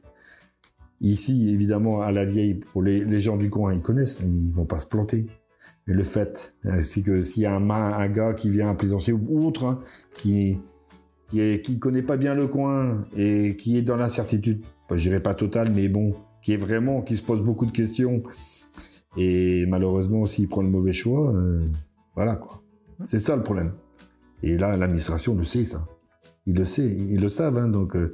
Ici 1.02 1.50
évidemment 1.54 2.02
à 2.02 2.12
la 2.12 2.26
vieille 2.26 2.56
pour 2.56 2.82
les, 2.82 3.06
les 3.06 3.22
gens 3.22 3.38
du 3.38 3.50
coin 3.50 3.74
ils 3.74 3.82
connaissent 3.82 4.22
ils 4.26 4.52
vont 4.52 4.66
pas 4.66 4.80
se 4.80 4.88
planter. 4.88 5.28
Mais 5.86 5.94
le 5.94 6.04
fait 6.04 6.56
c'est 6.82 7.02
que 7.02 7.22
s'il 7.22 7.44
y 7.44 7.46
a 7.46 7.56
un, 7.56 7.70
un 7.70 8.08
gars 8.10 8.34
qui 8.34 8.50
vient 8.50 8.70
à 8.70 8.76
plaisancier 8.76 9.14
ou 9.14 9.46
autre 9.46 9.66
hein, 9.66 9.80
qui 10.18 10.60
qui, 11.30 11.42
est, 11.42 11.62
qui 11.64 11.78
connaît 11.78 12.02
pas 12.02 12.18
bien 12.18 12.34
le 12.34 12.48
coin 12.48 13.06
et 13.16 13.56
qui 13.56 13.78
est 13.78 13.84
dans 13.84 13.98
l'incertitude 13.98 14.64
je 14.98 15.02
dirais 15.02 15.22
pas 15.22 15.34
total, 15.34 15.72
mais 15.74 15.88
bon, 15.90 16.16
qui 16.42 16.54
est 16.54 16.58
vraiment, 16.58 17.02
qui 17.02 17.16
se 17.16 17.24
pose 17.24 17.42
beaucoup 17.42 17.66
de 17.66 17.72
questions. 17.72 18.24
Et 19.18 19.66
malheureusement, 19.68 20.26
s'il 20.26 20.48
prend 20.48 20.62
le 20.62 20.70
mauvais 20.70 20.94
choix, 20.94 21.34
euh, 21.34 21.66
voilà 22.16 22.36
quoi. 22.36 22.64
C'est 23.06 23.20
ça 23.20 23.36
le 23.36 23.44
problème. 23.44 23.74
Et 24.44 24.58
là, 24.58 24.78
l'administration 24.78 25.36
le 25.36 25.44
sait, 25.44 25.66
ça. 25.66 25.88
Ils 26.46 26.56
le 26.56 26.66
sait, 26.66 26.88
ils 26.88 27.20
le 27.20 27.30
savent, 27.30 27.58
hein, 27.58 27.68
donc, 27.68 27.96
euh, 27.96 28.14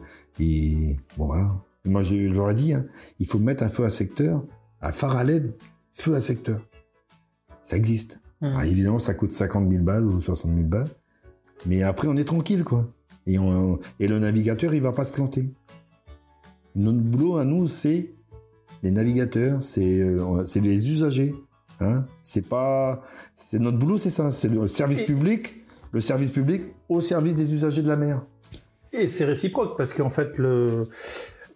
bon 1.17 1.27
voilà. 1.27 1.55
Moi, 1.85 2.01
je, 2.01 2.15
leur 2.15 2.49
ai 2.49 2.55
dit, 2.55 2.73
hein, 2.73 2.85
il 3.19 3.27
faut 3.27 3.39
mettre 3.39 3.63
un 3.63 3.69
feu 3.69 3.85
à 3.85 3.89
secteur, 3.89 4.43
à 4.81 4.91
phare 4.91 5.15
à 5.15 5.23
LED, 5.23 5.55
feu 5.91 6.15
à 6.15 6.21
secteur. 6.21 6.61
Ça 7.61 7.77
existe. 7.77 8.21
Mmh. 8.41 8.53
Ah, 8.57 8.65
évidemment, 8.65 8.99
ça 8.99 9.13
coûte 9.13 9.31
50 9.31 9.71
000 9.71 9.83
balles 9.83 10.05
ou 10.05 10.19
60 10.19 10.53
000 10.55 10.67
balles. 10.67 10.89
Mais 11.65 11.83
après, 11.83 12.07
on 12.07 12.15
est 12.15 12.25
tranquille, 12.25 12.63
quoi. 12.63 12.91
Et, 13.27 13.39
on, 13.39 13.79
et 13.99 14.07
le 14.07 14.19
navigateur, 14.19 14.73
il 14.73 14.81
va 14.81 14.91
pas 14.91 15.05
se 15.05 15.11
planter. 15.11 15.53
Notre 16.75 16.99
boulot 16.99 17.37
à 17.37 17.45
nous, 17.45 17.67
c'est 17.67 18.11
les 18.83 18.91
navigateurs, 18.91 19.63
c'est 19.63 19.99
euh, 19.99 20.43
les 20.55 20.89
usagers. 20.89 21.33
Hein 21.79 22.05
c'est 22.23 22.47
pas, 22.47 23.01
notre 23.53 23.77
boulot, 23.77 23.97
c'est 23.97 24.09
ça, 24.09 24.31
c'est 24.31 24.47
le 24.49 24.67
service 24.67 25.01
public. 25.01 25.55
le 25.91 26.01
service 26.01 26.31
public 26.31 26.63
au 26.89 26.99
service 27.01 27.35
des 27.35 27.53
usagers 27.53 27.81
de 27.81 27.87
la 27.87 27.95
mer. 27.95 28.25
Et 28.91 29.07
c'est 29.07 29.25
réciproque 29.25 29.77
parce 29.77 29.93
qu'en 29.93 30.09
fait, 30.09 30.37
le, 30.37 30.89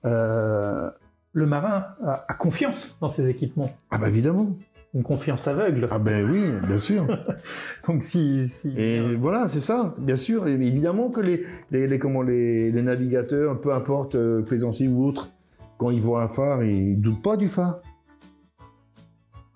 euh, 0.05 0.89
le 1.33 1.45
marin 1.45 1.85
a, 2.05 2.25
a 2.27 2.33
confiance 2.33 2.95
dans 3.01 3.09
ses 3.09 3.29
équipements. 3.29 3.71
Ah 3.91 3.97
bah 3.97 4.07
évidemment. 4.07 4.51
Une 4.95 5.03
confiance 5.03 5.47
aveugle. 5.47 5.87
Ah 5.91 5.99
ben 5.99 6.27
oui, 6.29 6.43
bien 6.67 6.77
sûr. 6.79 7.05
Donc 7.87 8.03
si, 8.03 8.47
si 8.49 8.69
Et 8.75 9.15
voilà, 9.15 9.47
c'est 9.47 9.59
ça, 9.59 9.91
bien 10.01 10.15
sûr. 10.15 10.47
Et 10.47 10.53
évidemment 10.53 11.09
que 11.11 11.21
les, 11.21 11.45
les, 11.69 11.87
les- 11.87 11.99
comment, 11.99 12.23
les, 12.23 12.71
les 12.71 12.81
navigateurs, 12.81 13.61
peu 13.61 13.71
importe 13.73 14.15
euh, 14.15 14.41
plaisancier 14.41 14.87
ou 14.87 15.05
autre, 15.05 15.29
quand 15.77 15.91
ils 15.91 16.01
voient 16.01 16.23
un 16.23 16.27
phare, 16.27 16.63
ils 16.63 16.99
doutent 16.99 17.21
pas 17.21 17.37
du 17.37 17.47
phare. 17.47 17.81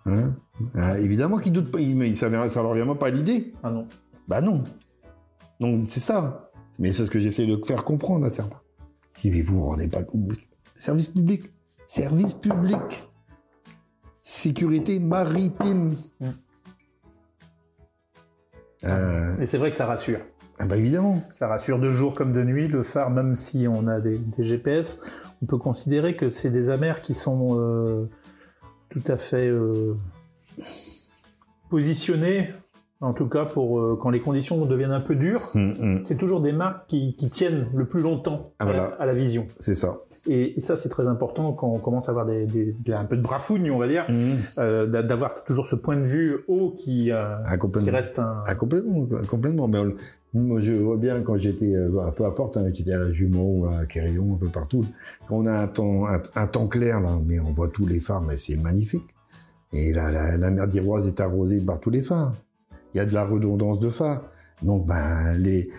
Hein? 0.06 0.36
Ah, 0.76 1.00
évidemment 1.00 1.40
qu'ils 1.40 1.52
doutent 1.54 1.72
pas, 1.72 1.80
ils- 1.80 1.96
mais 1.96 2.14
ça, 2.14 2.30
ça 2.50 2.62
leur 2.62 2.74
vient 2.76 2.86
même 2.86 2.98
pas 2.98 3.08
à 3.08 3.12
l'idée. 3.12 3.54
ah 3.64 3.72
non. 3.72 3.88
Bah 4.28 4.40
non. 4.42 4.64
Donc 5.60 5.82
c'est 5.88 6.00
ça. 6.00 6.52
Mais 6.80 6.92
c'est 6.92 7.06
ce 7.06 7.10
que 7.12 7.20
j'essaie 7.20 7.46
de 7.48 7.60
faire 7.66 7.84
comprendre 7.84 8.26
à 8.26 8.30
certains. 8.30 8.60
Mais 9.26 9.42
vous 9.42 9.58
vous 9.58 9.64
rendez 9.64 9.88
pas 9.88 10.04
compte. 10.04 10.32
Service 10.76 11.08
public. 11.08 11.52
Service 11.88 12.34
public. 12.34 13.08
Sécurité 14.24 15.00
maritime. 15.00 15.94
Mm. 16.22 16.28
Euh, 18.86 19.38
Et 19.40 19.46
c'est 19.46 19.58
vrai 19.58 19.72
que 19.72 19.78
ça 19.78 19.86
rassure. 19.86 20.20
ah 20.60 20.66
bah 20.66 20.78
évidemment. 20.78 21.22
Ça 21.38 21.48
rassure 21.48 21.80
de 21.80 21.92
jour 21.92 22.14
comme 22.14 22.34
de 22.34 22.44
nuit. 22.44 22.68
Le 22.68 22.84
phare, 22.84 23.10
même 23.10 23.36
si 23.36 23.66
on 23.68 23.88
a 23.88 24.00
des, 24.00 24.18
des 24.18 24.44
GPS, 24.44 25.02
on 25.42 25.46
peut 25.46 25.58
considérer 25.58 26.16
que 26.16 26.30
c'est 26.30 26.50
des 26.50 26.70
amers 26.70 27.02
qui 27.02 27.14
sont 27.14 27.58
euh, 27.60 28.10
tout 28.90 29.04
à 29.08 29.16
fait 29.18 29.48
euh, 29.48 29.96
positionnés, 31.70 32.50
en 33.02 33.14
tout 33.14 33.28
cas 33.28 33.46
pour 33.46 33.80
euh, 33.80 33.98
quand 34.02 34.10
les 34.10 34.22
conditions 34.22 34.66
deviennent 34.66 34.92
un 34.92 35.02
peu 35.02 35.16
dures. 35.16 35.50
Hum, 35.56 35.74
hum. 35.80 36.02
C'est 36.04 36.18
toujours 36.18 36.42
des 36.42 36.52
marques 36.54 36.88
qui, 36.88 37.16
qui 37.16 37.30
tiennent 37.30 37.68
le 37.74 37.86
plus 37.88 38.02
longtemps 38.02 38.54
Ah, 38.60 38.66
à, 38.66 38.68
la- 38.68 38.74
voilà. 38.80 38.96
à 38.96 39.06
la 39.06 39.14
vision. 39.14 39.48
C'est 39.58 39.76
ça. 39.76 39.98
Et, 40.28 40.58
et 40.58 40.62
ça, 40.62 40.78
c'est 40.78 40.88
très 40.90 41.06
important 41.08 41.52
quand 41.52 41.68
on 41.68 41.80
commence 41.80 42.08
à 42.08 42.12
avoir 42.12 42.26
des, 42.26 42.46
des- 42.46 42.72
des- 42.80 42.94
un 42.94 43.04
peu 43.04 43.18
de 43.18 43.22
brafougne, 43.22 43.70
on 43.72 43.78
va 43.78 43.88
dire, 43.90 44.06
Hum. 44.08 44.36
euh, 44.58 44.86
d'a- 44.88 45.04
d'avoir 45.04 45.44
toujours 45.44 45.68
ce 45.68 45.76
point 45.76 45.98
de 45.98 46.06
vue 46.06 46.38
haut 46.48 46.72
qui, 46.78 47.12
euh, 47.12 47.36
Ah, 47.46 47.58
qui 47.58 47.90
reste 47.90 48.20
un. 48.20 48.42
Ah, 48.46 48.56
complètement, 48.56 49.06
complètement. 49.30 49.68
Mais 49.68 49.80
on- 49.80 49.90
moi, 50.36 50.62
je 50.62 50.74
vois 50.74 50.96
bien 50.98 51.22
quand 51.22 51.36
j'étais, 51.38 51.76
euh, 51.76 51.90
bah, 51.94 52.14
peu 52.16 52.26
importe, 52.26 52.56
hein, 52.58 52.66
j'étais 52.74 52.94
à 52.94 53.00
la 53.00 53.12
Jumeau 53.12 53.60
ou 53.60 53.66
à 53.68 53.86
Quérillon, 53.86 54.36
un 54.36 54.38
peu 54.38 54.48
partout. 54.48 54.86
Quand 55.28 55.36
on 55.36 55.46
a 55.46 55.52
un 55.60 55.68
temps, 55.68 56.08
un, 56.08 56.22
un 56.36 56.48
temps 56.48 56.68
clair, 56.68 57.02
là, 57.02 57.20
mais 57.26 57.40
on 57.42 57.52
voit 57.52 57.68
tous 57.68 57.86
les 57.86 58.00
phares, 58.00 58.22
mais 58.22 58.38
c'est 58.38 58.56
magnifique. 58.56 59.14
Et 59.74 59.92
là, 59.92 60.10
la, 60.12 60.38
la 60.38 60.52
mer 60.52 60.68
d'Iroise 60.68 61.06
est 61.08 61.20
arrosée 61.20 61.60
par 61.60 61.80
tous 61.82 61.90
les 61.90 62.02
phares. 62.02 62.34
Il 62.94 62.98
y 62.98 63.02
a 63.02 63.06
de 63.06 63.14
la 63.14 63.26
redondance 63.26 63.80
de 63.82 63.90
phares. 63.90 64.22
Donc, 64.62 64.86
ben, 64.88 65.34
les, 65.38 65.70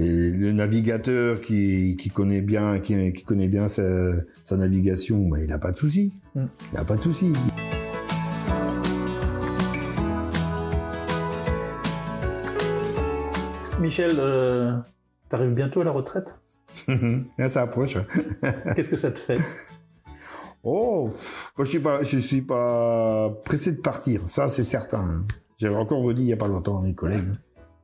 les- 0.00 0.30
le 0.32 0.52
navigateur 0.52 1.40
qui, 1.40 1.96
qui 1.98 2.08
connaît 2.10 2.40
bien, 2.40 2.80
qui, 2.80 3.12
qui 3.12 3.24
connaît 3.24 3.48
bien 3.48 3.68
sa, 3.68 3.82
sa 4.44 4.56
navigation, 4.56 5.28
ben, 5.28 5.38
il 5.42 5.48
n'a 5.48 5.58
pas 5.58 5.70
de 5.72 5.76
souci. 5.76 6.12
Mm. 6.34 6.44
Il 6.72 6.74
n'a 6.76 6.84
pas 6.84 6.96
de 6.96 7.00
souci. 7.02 7.32
Michel, 13.80 14.16
euh, 14.18 14.76
t'arrives 15.28 15.54
bientôt 15.54 15.80
à 15.80 15.84
la 15.84 15.90
retraite? 15.90 16.36
Ça 17.48 17.62
approche. 17.62 17.96
hein. 17.96 18.06
Qu'est-ce 18.76 18.90
que 18.90 18.96
ça 18.96 19.10
te 19.10 19.18
fait? 19.18 19.38
Oh, 20.62 21.10
moi, 21.56 21.64
je 21.64 21.70
suis 21.70 21.78
pas, 21.80 22.02
je 22.02 22.18
suis 22.18 22.42
pas 22.42 23.30
pressé 23.44 23.72
de 23.72 23.80
partir. 23.80 24.28
Ça, 24.28 24.46
c'est 24.48 24.62
certain. 24.62 24.98
hein. 25.00 25.24
J'avais 25.56 25.76
encore 25.76 26.02
redit 26.02 26.22
il 26.22 26.28
y 26.28 26.32
a 26.32 26.36
pas 26.36 26.48
longtemps 26.48 26.78
à 26.78 26.82
mes 26.82 26.94
collègues. 26.94 27.32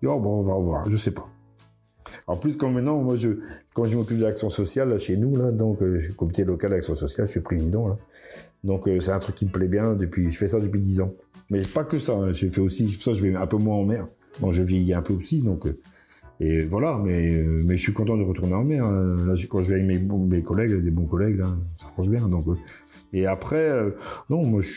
Oh, 0.05 0.21
bon, 0.21 0.41
on 0.41 0.43
va 0.43 0.55
voir. 0.59 0.89
Je 0.91 0.97
sais 0.97 1.11
pas. 1.11 1.27
En 2.27 2.37
plus, 2.37 2.57
quand 2.57 2.71
maintenant, 2.71 3.01
moi, 3.03 3.17
je, 3.17 3.29
quand 3.73 3.85
je 3.85 3.97
m'occupe 3.97 4.19
de 4.19 4.25
l'action 4.25 4.51
sociale, 4.51 4.89
là, 4.89 4.99
chez 4.99 5.17
nous, 5.17 5.37
là, 5.37 5.53
donc, 5.53 5.81
euh, 5.83 5.99
je 5.99 6.05
suis 6.07 6.15
comité 6.15 6.45
local 6.45 6.71
d'action 6.73 6.95
sociale, 6.95 7.27
je 7.27 7.33
suis 7.33 7.41
président, 7.41 7.89
là. 7.89 7.99
Donc, 8.65 8.89
euh, 8.89 8.99
c'est 9.01 9.13
un 9.13 9.19
truc 9.21 9.37
qui 9.37 9.47
me 9.47 9.51
plaît 9.51 9.69
bien 9.69 9.95
depuis, 9.95 10.31
je 10.31 10.37
fais 10.37 10.49
ça 10.49 10.59
depuis 10.59 10.81
10 10.81 11.01
ans. 11.03 11.15
Mais 11.51 11.63
pas 11.63 11.85
que 11.85 11.99
ça, 11.99 12.15
hein. 12.15 12.33
j'ai 12.33 12.51
fait 12.51 12.61
aussi, 12.61 12.85
pour 12.95 13.03
ça, 13.05 13.13
je 13.13 13.23
vais 13.23 13.35
un 13.37 13.47
peu 13.47 13.59
moins 13.59 13.77
en 13.77 13.85
mer. 13.85 14.09
Bon, 14.41 14.51
je 14.51 14.63
vieillis 14.63 14.95
un 14.95 15.03
peu 15.03 15.13
aussi, 15.15 15.43
donc, 15.43 15.67
euh, 15.67 15.79
et 16.41 16.65
voilà, 16.65 17.01
mais, 17.03 17.31
mais 17.65 17.77
je 17.77 17.83
suis 17.83 17.93
content 17.95 18.17
de 18.17 18.23
retourner 18.23 18.55
en 18.55 18.65
mer. 18.65 18.85
hein. 18.85 19.25
Là, 19.27 19.35
quand 19.49 19.63
je 19.63 19.71
vais 19.71 19.77
avec 19.77 19.87
mes, 19.87 19.99
mes 19.99 20.43
collègues, 20.43 20.83
des 20.83 20.91
bons 20.91 21.07
collègues, 21.07 21.37
là, 21.37 21.57
ça 21.77 21.87
marche 21.97 22.11
bien. 22.11 22.29
Donc, 22.29 22.45
et 23.13 23.27
après, 23.27 23.71
euh, 23.71 23.91
non, 24.29 24.45
moi 24.45 24.61
je, 24.61 24.73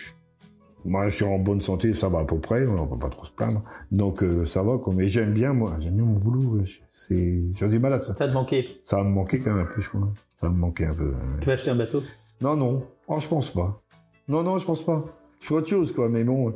moi, 0.85 1.09
je 1.09 1.15
suis 1.17 1.25
en 1.25 1.37
bonne 1.39 1.61
santé, 1.61 1.93
ça 1.93 2.09
va 2.09 2.19
à 2.19 2.25
peu 2.25 2.39
près, 2.39 2.65
on 2.65 2.87
peut 2.87 2.97
pas 2.99 3.09
trop 3.09 3.25
se 3.25 3.31
plaindre. 3.31 3.63
Donc, 3.91 4.23
euh, 4.23 4.45
ça 4.45 4.63
va, 4.63 4.77
quoi. 4.77 4.93
Mais 4.93 5.07
j'aime 5.07 5.33
bien, 5.33 5.53
moi, 5.53 5.75
j'aime 5.79 5.95
bien 5.95 6.05
mon 6.05 6.17
boulot. 6.17 6.63
C'est, 6.91 7.53
j'ai 7.53 7.67
du 7.67 7.79
mal 7.79 7.93
à 7.93 7.99
ça. 7.99 8.15
Ça 8.15 8.27
te 8.27 8.33
manquait 8.33 8.65
Ça 8.83 8.97
va 8.97 9.03
me 9.03 9.09
manquer 9.09 9.39
quand 9.39 9.53
même 9.53 9.65
un 9.65 9.75
peu, 9.75 9.81
je 9.81 9.89
crois. 9.89 10.07
Ça 10.35 10.47
va 10.47 10.53
me 10.53 10.59
manquer 10.59 10.85
un 10.85 10.93
peu. 10.93 11.13
Tu 11.41 11.47
vas 11.47 11.53
acheter 11.53 11.71
un 11.71 11.75
bateau? 11.75 12.01
Non, 12.41 12.55
non. 12.55 12.83
Oh, 13.07 13.19
je 13.19 13.27
pense 13.27 13.51
pas. 13.51 13.81
Non, 14.27 14.43
non, 14.43 14.57
je 14.57 14.65
pense 14.65 14.83
pas. 14.85 15.03
Je 15.41 15.47
ferai 15.47 15.59
autre 15.59 15.67
chose, 15.69 15.91
quoi. 15.91 16.07
Mais 16.09 16.23
bon. 16.23 16.53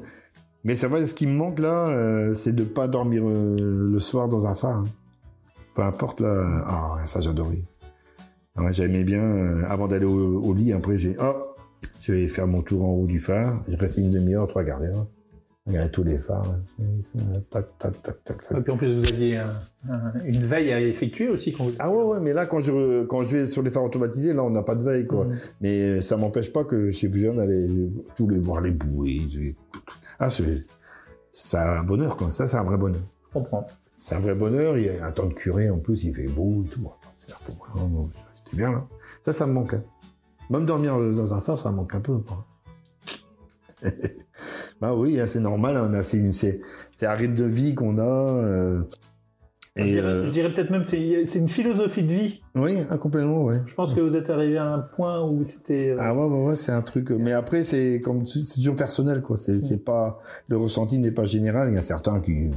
Mais 0.63 0.75
c'est 0.75 0.87
vrai, 0.87 1.05
ce 1.05 1.13
qui 1.13 1.27
me 1.27 1.33
manque 1.33 1.59
là, 1.59 1.89
euh, 1.89 2.33
c'est 2.33 2.53
de 2.55 2.63
pas 2.63 2.87
dormir 2.87 3.23
euh, 3.27 3.57
le 3.91 3.99
soir 3.99 4.29
dans 4.29 4.45
un 4.47 4.55
phare. 4.55 4.77
hein. 4.77 4.83
Peu 5.75 5.81
importe 5.81 6.21
là. 6.21 6.63
Ah, 6.65 7.05
ça 7.05 7.19
j'adorais. 7.19 7.63
Ah, 8.55 8.63
ouais, 8.63 8.73
J'aimais 8.73 9.03
bien 9.03 9.21
euh, 9.23 9.63
avant 9.67 9.87
d'aller 9.87 10.05
au, 10.05 10.39
au 10.41 10.53
lit. 10.53 10.71
Après, 10.71 10.97
j'ai 10.97 11.17
oh, 11.19 11.52
je 12.03 12.11
vais 12.13 12.27
faire 12.27 12.47
mon 12.47 12.61
tour 12.61 12.83
en 12.83 12.91
haut 12.93 13.07
du 13.07 13.19
phare. 13.19 13.63
Je 13.67 13.77
reste 13.77 13.97
une 13.97 14.11
demi-heure, 14.11 14.47
trois 14.47 14.63
quarts 14.63 14.79
d'heure. 14.81 15.07
Regarder 15.65 15.91
tous 15.91 16.03
les 16.03 16.17
phares. 16.17 16.43
hein. 16.79 17.39
Tac, 17.49 17.77
tac, 17.77 18.01
tac, 18.01 18.21
tac, 18.25 18.41
tac. 18.41 18.57
Et 18.57 18.61
puis 18.61 18.73
en 18.73 18.75
plus, 18.75 18.93
vous 18.93 19.05
aviez 19.13 19.37
un- 19.37 19.53
un- 19.89 20.13
une 20.25 20.43
veille 20.43 20.73
à 20.73 20.81
effectuer 20.81 21.29
aussi 21.29 21.53
quand 21.53 21.63
vous. 21.63 21.71
Ah 21.79 21.89
ouais, 21.89 22.03
ouais, 22.03 22.19
mais 22.19 22.33
là, 22.33 22.45
quand 22.45 22.59
je, 22.59 23.05
quand 23.05 23.23
je 23.23 23.37
vais 23.37 23.45
sur 23.45 23.61
les 23.63 23.71
phares 23.71 23.83
automatisés, 23.85 24.33
là, 24.33 24.43
on 24.43 24.49
n'a 24.49 24.63
pas 24.63 24.75
de 24.75 24.83
veille, 24.83 25.07
quoi. 25.07 25.23
Mhm. 25.23 25.35
Mais 25.61 26.01
ça 26.01 26.17
m'empêche 26.17 26.51
pas 26.51 26.65
que 26.65 26.91
chez 26.91 27.07
plus 27.07 27.21
jeune 27.21 27.35
d'aller 27.35 27.69
tous 28.17 28.27
les 28.27 28.39
voir 28.39 28.59
les 28.59 28.71
bouées. 28.71 29.55
Ah, 30.19 30.29
c'est 30.29 30.43
c'est 31.31 31.57
un 31.57 31.83
bonheur, 31.83 32.17
quoi. 32.17 32.29
Ça, 32.31 32.45
c'est 32.45 32.57
un 32.57 32.63
vrai 32.63 32.75
bonheur. 32.77 33.01
Je 33.29 33.33
comprends. 33.39 33.65
C'est 34.01 34.15
un 34.15 34.19
vrai 34.19 34.35
bonheur. 34.35 34.77
Il 34.77 34.85
y 34.85 34.89
a 34.89 35.05
un 35.05 35.11
temps 35.13 35.27
de 35.27 35.33
curé, 35.33 35.69
en 35.69 35.77
plus, 35.79 36.03
il 36.03 36.13
fait 36.13 36.27
beau 36.27 36.63
et 36.65 36.67
tout. 36.69 36.91
C'est 37.17 37.33
vraiment- 37.73 38.09
C'était 38.35 38.57
bien, 38.57 38.71
là. 38.73 38.85
Ça, 39.21 39.31
ça 39.31 39.47
me 39.47 39.53
manque. 39.53 39.75
hein. 39.75 39.83
Même 40.49 40.65
dormir 40.65 40.97
dans 40.97 41.33
un 41.33 41.41
phare, 41.41 41.57
ça 41.57 41.71
manque 41.71 41.93
un 41.95 42.01
peu, 42.01 42.17
quoi. 42.19 42.45
bah 44.81 44.93
oui, 44.95 45.19
hein, 45.19 45.25
c'est 45.27 45.39
normal. 45.39 45.77
hein, 45.77 46.01
C'est 46.01 46.17
une- 46.17 46.33
c'est 46.33 46.61
c'est 46.95 47.05
un 47.05 47.13
rythme 47.13 47.35
de 47.35 47.43
vie 47.45 47.75
qu'on 47.75 47.97
a. 47.97 48.01
euh, 48.03 48.81
Je 49.75 49.81
et, 49.83 49.91
dirais, 49.91 50.07
euh, 50.07 50.25
je 50.25 50.29
dirais 50.31 50.51
peut-être 50.51 50.69
même 50.69 50.85
c'est 50.85 51.25
c'est 51.25 51.39
une 51.39 51.49
philosophie 51.49 52.03
de 52.03 52.07
vie. 52.13 52.41
oui, 52.55 52.77
ah, 52.89 52.97
complètement, 52.97 53.43
ouais. 53.43 53.61
Je 53.65 53.73
pense 53.73 53.93
que 53.93 53.99
vous 54.01 54.15
êtes 54.15 54.29
arrivé 54.29 54.57
à 54.57 54.65
un 54.73 54.79
point 54.79 55.21
où 55.23 55.43
c'était. 55.43 55.89
euh, 55.91 55.95
Ah 55.99 56.13
ouais, 56.15 56.25
ouais, 56.25 56.45
ouais, 56.49 56.55
c'est 56.55 56.71
un 56.71 56.81
truc. 56.81 57.09
Mais 57.11 57.33
après, 57.33 57.63
c'est 57.63 57.99
comme 58.01 58.25
c'est 58.27 58.45
toujours 58.55 58.75
personnel, 58.75 59.21
quoi. 59.21 59.37
C'est 59.37 59.59
c'est 59.61 59.83
pas 59.83 60.19
le 60.47 60.57
ressenti 60.57 60.97
n'est 60.99 61.11
pas 61.11 61.25
général. 61.25 61.69
Il 61.69 61.75
y 61.75 61.77
a 61.79 61.81
certains 61.81 62.19
qui 62.21 62.51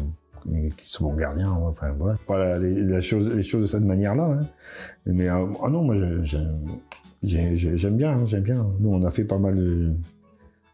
qui 0.77 0.89
sont 0.89 1.05
bons 1.11 1.17
gardiens. 1.17 1.51
Enfin, 1.51 1.91
voilà. 1.99 2.19
Pas 2.29 2.39
la- 2.39 2.59
les, 2.61 2.85
la 2.85 3.01
chose, 3.01 3.35
les 3.35 3.43
choses 3.43 3.63
de 3.63 3.67
cette 3.67 3.83
manière-là. 3.85 4.39
hein. 4.43 4.47
Mais 5.07 5.27
ah 5.29 5.41
non, 5.71 5.83
moi, 5.83 5.97
je- 5.97 6.23
j'aime 7.23 7.97
bien, 7.97 8.11
hein, 8.13 8.25
j'aime 8.27 8.43
bien. 8.43 8.67
Nous, 8.81 8.91
on 8.91 9.03
a 9.03 9.11
fait 9.11 9.25
pas 9.25 9.39
mal 9.39 9.57
de. 9.57 9.93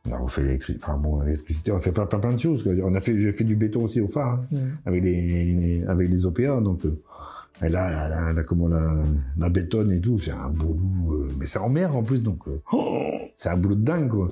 On 0.09 0.12
a 0.12 0.18
refait 0.18 0.42
l'électricité. 0.42 0.85
Enfin 0.85 0.98
bon, 0.98 1.20
l'électricité, 1.22 1.70
on 1.70 1.76
a 1.76 1.81
fait 1.81 1.92
plein, 1.92 2.07
plein, 2.07 2.18
plein 2.18 2.33
de 2.33 2.38
choses. 2.38 2.68
On 2.83 2.94
a 2.94 3.00
fait, 3.00 3.16
j'ai 3.18 3.31
fait 3.33 3.44
du 3.44 3.55
béton 3.57 3.85
aussi 3.85 4.00
au 4.00 4.09
phare. 4.09 4.40
hein 4.52 4.57
avec 4.85 5.02
les, 5.05 5.44
les- 5.55 5.85
avec 5.87 6.09
les 6.11 6.26
OPA 6.26 6.61
donc 6.61 6.85
euh, 6.85 7.00
et 7.64 7.68
là, 7.68 8.09
là, 8.33 8.42
comment 8.42 8.66
la, 8.66 9.05
la 9.38 9.48
bétonne 9.48 9.92
et 9.92 10.00
tout 10.00 10.18
c'est 10.18 10.33
un 10.33 10.48
boulot 10.50 10.78
euh, 11.12 11.31
mais 11.38 11.46
c'est 11.46 11.61
en 11.61 11.68
mer 11.68 11.94
en 11.94 12.02
plus 12.02 12.20
donc 12.22 12.40
euh, 12.48 12.59
oh, 12.72 13.00
c'est 13.37 13.50
un 13.50 13.57
boulot 13.57 13.76
de 13.76 13.85
dingue 13.85 14.09
quoi 14.09 14.28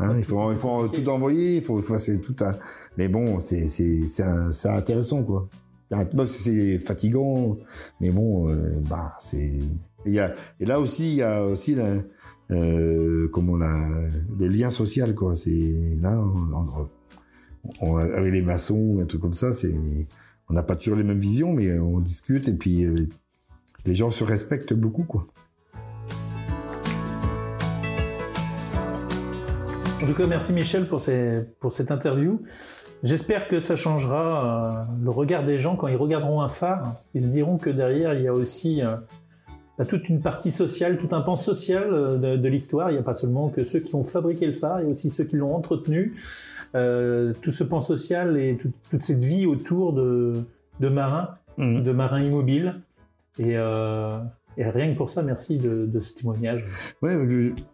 Hein, 0.00 0.14
il 0.18 0.24
faut 0.24 0.50
il 0.52 0.58
faut 0.58 0.88
tout 0.88 1.08
envoyer 1.08 1.58
il 1.58 1.62
faut, 1.62 1.80
c'est 1.98 2.20
tout 2.20 2.34
un 2.40 2.50
mais 2.98 3.06
bon 3.06 3.38
c'est 3.38 3.66
c'est 3.68 4.06
c'est 4.06 4.68
intéressant 4.68 5.22
quoi 5.22 5.48
Bon, 5.90 6.26
c'est 6.26 6.78
fatigant 6.78 7.56
mais 8.00 8.10
bon 8.10 8.48
euh, 8.48 8.80
bah 8.88 9.12
c'est 9.20 9.60
et 10.04 10.64
là 10.66 10.80
aussi 10.80 11.10
il 11.12 11.16
y 11.16 11.22
a 11.22 11.44
aussi 11.46 11.76
euh, 11.78 12.02
le 12.50 14.46
lien 14.48 14.70
social 14.70 15.14
quoi 15.14 15.36
c'est 15.36 15.96
là 16.00 16.20
on- 17.80 17.96
avec 17.96 18.32
les 18.32 18.42
maçons, 18.42 18.98
un 19.00 19.06
truc 19.06 19.22
comme 19.22 19.32
ça, 19.32 19.52
c'est, 19.52 19.74
on 20.50 20.52
n'a 20.54 20.62
pas 20.62 20.76
toujours 20.76 20.96
les 20.98 21.04
mêmes 21.04 21.18
visions, 21.18 21.54
mais 21.54 21.78
on 21.78 21.98
discute 22.00 22.48
et 22.48 22.54
puis 22.54 22.84
euh, 22.84 23.06
les 23.86 23.94
gens 23.94 24.10
se 24.10 24.22
respectent 24.24 24.74
beaucoup, 24.74 25.04
quoi. 25.04 25.26
En 30.02 30.06
tout 30.06 30.14
cas, 30.14 30.26
merci 30.26 30.52
Michel 30.52 30.86
pour 30.86 31.02
cette 31.02 31.90
interview. 31.90 32.42
J'espère 33.04 33.48
que 33.48 33.60
ça 33.60 33.76
changera 33.76 34.64
euh, 34.64 35.04
le 35.04 35.10
regard 35.10 35.44
des 35.44 35.58
gens 35.58 35.76
quand 35.76 35.88
ils 35.88 35.96
regarderont 35.96 36.40
un 36.40 36.48
phare. 36.48 36.96
Ils 37.14 37.22
se 37.22 37.28
diront 37.28 37.58
que 37.58 37.70
derrière, 37.70 38.14
il 38.14 38.22
y 38.22 38.28
a 38.28 38.32
aussi 38.32 38.82
euh, 38.82 38.96
bah, 39.78 39.84
toute 39.84 40.08
une 40.08 40.20
partie 40.22 40.50
sociale, 40.50 40.96
tout 40.98 41.14
un 41.14 41.20
pan 41.20 41.36
social 41.36 41.84
euh, 41.92 42.16
de, 42.16 42.36
de 42.36 42.48
l'histoire. 42.48 42.90
Il 42.90 42.94
n'y 42.94 42.98
a 42.98 43.02
pas 43.02 43.14
seulement 43.14 43.50
que 43.50 43.62
ceux 43.62 43.80
qui 43.80 43.94
ont 43.94 44.04
fabriqué 44.04 44.46
le 44.46 44.54
phare, 44.54 44.80
il 44.80 44.86
y 44.86 44.88
a 44.88 44.92
aussi 44.92 45.10
ceux 45.10 45.24
qui 45.24 45.36
l'ont 45.36 45.54
entretenu. 45.54 46.14
Euh, 46.74 47.32
tout 47.42 47.52
ce 47.52 47.62
pan 47.62 47.80
social 47.80 48.36
et 48.36 48.56
tout- 48.60 48.72
toute 48.90 49.02
cette 49.02 49.22
vie 49.24 49.46
autour 49.46 49.92
de, 49.92 50.32
de 50.80 50.88
marin, 50.88 51.28
Mhm. 51.58 51.84
de 51.84 51.92
marin 51.92 52.20
immobile. 52.20 52.80
Et, 53.38 53.52
et 53.52 54.64
rien 54.70 54.92
que 54.92 54.96
pour 54.96 55.10
ça, 55.10 55.22
merci 55.22 55.58
de, 55.58 55.84
de 55.86 56.00
ce 56.00 56.14
témoignage. 56.14 56.64
Ouais, 57.02 57.16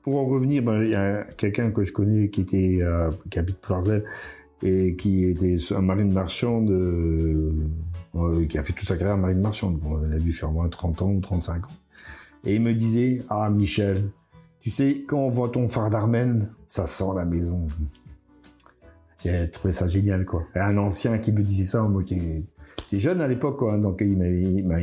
pour 0.03 0.17
en 0.19 0.27
revenir, 0.27 0.63
ben, 0.63 0.83
il 0.83 0.91
y 0.91 0.95
a 0.95 1.25
quelqu'un 1.37 1.71
que 1.71 1.83
je 1.85 1.93
connais 1.93 2.29
qui 2.31 2.41
était 2.43 2.79
euh, 2.83 3.11
qui 3.31 3.39
habite 3.39 3.59
Ploirzel 3.61 4.05
et 4.63 4.97
qui 4.97 5.25
était 5.25 5.57
un 5.75 5.83
marine 5.83 6.13
marchande, 6.13 6.71
euh, 6.71 8.47
qui 8.49 8.59
a 8.59 8.63
fait 8.63 8.73
toute 8.73 8.87
sa 8.87 8.97
carrière 8.97 9.17
marine 9.17 9.41
marchande. 9.41 9.79
Bon, 9.79 10.01
il 10.07 10.13
a 10.13 10.19
dû 10.19 10.33
faire 10.33 10.51
moins 10.51 10.67
de 10.67 10.71
30 10.71 11.03
ans 11.03 11.11
ou 11.11 11.21
35 11.21 11.67
ans. 11.67 11.71
Et 12.45 12.57
il 12.57 12.63
me 12.63 12.73
disait, 12.73 13.23
ah 13.29 13.51
Michel, 13.51 14.11
tu 14.61 14.71
sais, 14.71 15.05
quand 15.07 15.19
on 15.19 15.31
voit 15.31 15.49
ton 15.49 15.69
phare 15.69 15.91
d'Armen, 15.91 16.51
ça 16.69 16.87
sent 16.87 17.13
la 17.17 17.25
maison. 17.25 17.67
J'ai 19.23 19.51
trouvé 19.51 19.73
ça 19.73 19.89
génial, 19.89 20.25
quoi. 20.25 20.45
Et 20.55 20.59
un 20.59 20.77
ancien 20.79 21.19
qui 21.19 21.33
me 21.33 21.43
disait 21.43 21.65
ça, 21.67 21.83
moi 21.83 22.03
qui 22.03 22.45
j'étais 22.81 23.01
jeune 23.01 23.21
à 23.21 23.29
l'époque, 23.29 23.59
quoi. 23.59 23.77
Donc 23.79 24.01
il 24.01 24.17
m'avait, 24.17 24.63
bah, 24.63 24.77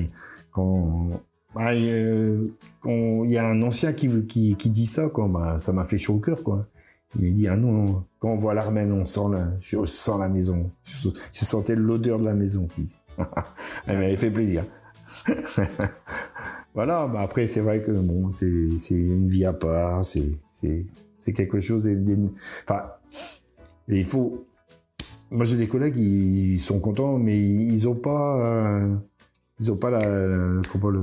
euh, 1.58 2.48
quand 2.82 3.24
il 3.24 3.32
y 3.32 3.38
a 3.38 3.48
un 3.48 3.62
ancien 3.64 3.94
qui, 3.94 4.10
qui, 4.28 4.56
qui 4.56 4.70
dit 4.70 4.86
ça, 4.86 5.10
quoi, 5.10 5.28
bah, 5.28 5.58
ça 5.60 5.74
m'a 5.74 5.84
fait 5.84 5.98
chaud 5.98 6.16
au 6.16 6.20
cœur, 6.20 6.44
quoi. 6.44 6.68
Il 7.16 7.26
m'a 7.26 7.32
dit, 7.32 7.48
ah 7.48 7.56
non, 7.56 7.72
non, 7.72 8.04
quand 8.20 8.30
on 8.30 8.38
voit 8.38 8.54
l'armène, 8.54 8.92
on 8.92 9.06
sent 9.06 9.22
la, 9.32 9.50
je 9.62 9.86
sens 9.86 10.20
la 10.20 10.30
maison. 10.30 10.70
Je, 10.84 11.10
je 11.32 11.46
sentais 11.46 11.76
l'odeur 11.76 12.20
de 12.20 12.26
la 12.26 12.34
maison. 12.34 12.68
Elle 13.88 13.98
m'avait 13.98 14.16
fait 14.16 14.30
plaisir. 14.30 14.66
voilà, 16.74 17.08
bah 17.08 17.22
après, 17.22 17.48
c'est 17.48 17.62
vrai 17.62 17.82
que 17.82 17.92
bon, 17.92 18.32
c'est, 18.32 18.48
une 18.92 19.28
vie 19.30 19.46
à 19.46 19.54
part, 19.54 20.06
c'est, 20.06 20.38
quelque 21.34 21.60
chose, 21.62 21.88
enfin, 22.64 22.84
il 23.88 24.06
faut, 24.06 24.46
moi 25.32 25.46
j'ai 25.46 25.58
des 25.58 25.68
collègues, 25.68 25.98
ils 25.98 26.60
sont 26.60 26.80
contents, 26.80 27.18
mais 27.18 27.40
ils 27.42 27.88
ont 27.88 27.96
pas, 27.96 28.38
euh, 28.42 28.96
ils 29.60 29.72
ont 29.72 29.78
pas 29.78 29.90
la, 29.90 30.00
la- 30.28 30.62
comment 30.72 30.90
le, 30.90 31.02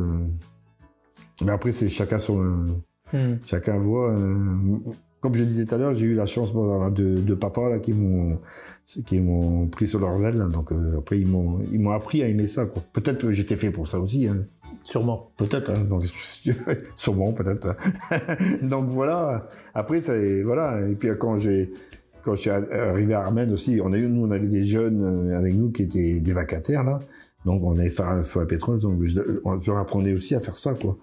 mais 1.43 1.51
après 1.53 1.73
c'est 1.73 1.89
chacun 1.89 2.19
son, 2.19 2.67
Hmm. 3.13 3.35
chacun 3.45 3.79
voit. 3.79 4.11
euh, 4.13 4.79
comme 5.25 5.37
je 5.37 5.45
disais 5.45 5.65
tout 5.65 5.75
à 5.75 5.79
l'heure, 5.79 5.95
j'ai 5.95 6.05
eu 6.05 6.15
la 6.15 6.27
chance 6.27 6.53
d'avoir 6.53 6.91
deux, 6.91 7.15
deux 7.15 7.35
papas 7.35 7.71
là 7.71 7.79
qui 7.79 7.95
m'ont 7.95 8.39
qui 9.07 9.21
m'ont 9.21 9.69
pris 9.69 9.87
sur 9.87 9.99
leurs 9.99 10.23
ailes. 10.23 10.37
là. 10.37 10.45
donc 10.49 10.71
euh, 10.71 10.99
après 10.99 11.19
ils 11.19 11.27
m'ont 11.27 11.61
ils 11.73 11.81
m'ont 11.81 11.93
appris 11.93 12.23
à 12.23 12.29
aimer 12.29 12.47
ça. 12.47 12.67
Peut-être 12.93 13.23
que 13.23 13.33
j'étais 13.33 13.57
fait 13.57 13.71
pour 13.71 13.89
ça 13.89 13.99
aussi. 13.99 14.29
Hein. 14.29 14.45
Sûrement. 14.83 15.31
Peut-être. 15.39 15.71
Hein. 15.71 15.87
Donc 15.89 16.03
sûrement 16.95 17.33
peut-être. 17.33 17.75
donc 18.63 18.91
voilà. 18.91 19.49
Après 19.73 20.03
c'est 20.03 20.43
voilà. 20.43 20.87
Et 20.87 20.95
puis 20.95 21.09
quand 21.19 21.39
j'ai 21.39 21.73
quand 22.23 22.35
je 22.35 22.41
suis 22.43 22.51
arrivé 22.51 23.15
à 23.15 23.23
Armen 23.23 23.51
aussi, 23.51 23.81
on 23.83 23.95
a 23.95 23.97
eu 23.97 24.07
nous 24.07 24.27
on 24.27 24.31
avait 24.31 24.49
des 24.49 24.65
jeunes 24.65 25.31
euh, 25.31 25.39
avec 25.39 25.55
nous 25.55 25.71
qui 25.71 25.85
étaient 25.85 26.21
des 26.21 26.33
vacataires 26.35 26.85
là. 26.85 27.01
Donc 27.47 27.63
on 27.65 27.79
avait 27.79 27.89
fait 27.89 28.03
un 28.03 28.23
feu 28.25 28.41
à 28.41 28.47
pétrole. 28.47 28.79
Donc 28.79 29.03
je, 29.05 29.23
on 29.45 29.57
leur 29.67 29.79
apprenait 29.79 30.13
aussi 30.13 30.35
à 30.35 30.41
faire 30.41 30.57
ça 30.57 30.75
quoi 30.75 30.99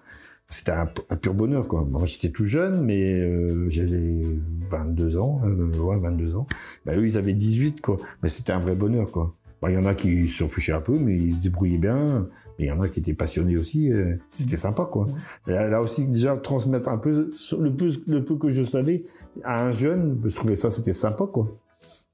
c'était 0.52 0.72
un, 0.72 0.88
un, 1.10 1.16
pur 1.16 1.34
bonheur 1.34 1.66
quoi. 1.66 1.84
Moi 1.84 2.04
j'étais 2.04 2.30
tout 2.30 2.46
jeune 2.46 2.84
mais 2.84 3.20
euh, 3.20 3.68
j'avais 3.68 4.24
22 4.60 5.16
ans, 5.18 5.40
euh, 5.44 5.78
ouais 5.78 5.98
22 5.98 6.36
ans. 6.36 6.46
Bah 6.84 6.96
eux 6.96 7.06
ils 7.06 7.16
avaient 7.16 7.34
18 7.34 7.80
quoi. 7.80 7.98
Mais 8.22 8.28
c'était 8.28 8.52
un 8.52 8.60
vrai 8.60 8.74
bonheur 8.74 9.10
quoi. 9.10 9.34
Bah 9.60 9.70
il 9.70 9.74
y 9.74 9.78
en 9.78 9.86
a 9.86 9.94
qui 9.94 10.28
s'en 10.28 10.48
fichaient 10.48 10.72
un 10.72 10.80
peu 10.80 10.98
mais 10.98 11.16
ils 11.16 11.32
se 11.34 11.40
débrouillaient 11.40 11.78
bien. 11.78 12.28
Mais 12.58 12.66
il 12.66 12.68
y 12.68 12.72
en 12.72 12.80
a 12.80 12.88
qui 12.88 13.00
étaient 13.00 13.14
passionnés 13.14 13.56
aussi. 13.56 13.92
Euh, 13.92 14.16
c'était 14.30 14.58
sympa 14.58 14.84
quoi. 14.84 15.08
Là, 15.46 15.70
là, 15.70 15.80
aussi 15.80 16.06
déjà 16.06 16.36
transmettre 16.36 16.88
un 16.90 16.98
peu 16.98 17.30
le 17.58 17.74
peu 17.74 17.90
le 18.06 18.24
peu 18.24 18.36
que 18.36 18.50
je 18.50 18.62
savais 18.62 19.04
à 19.42 19.64
un 19.64 19.70
jeune, 19.70 20.20
je 20.24 20.34
trouvais 20.34 20.56
ça 20.56 20.70
c'était 20.70 20.92
sympa 20.92 21.26
quoi. 21.26 21.48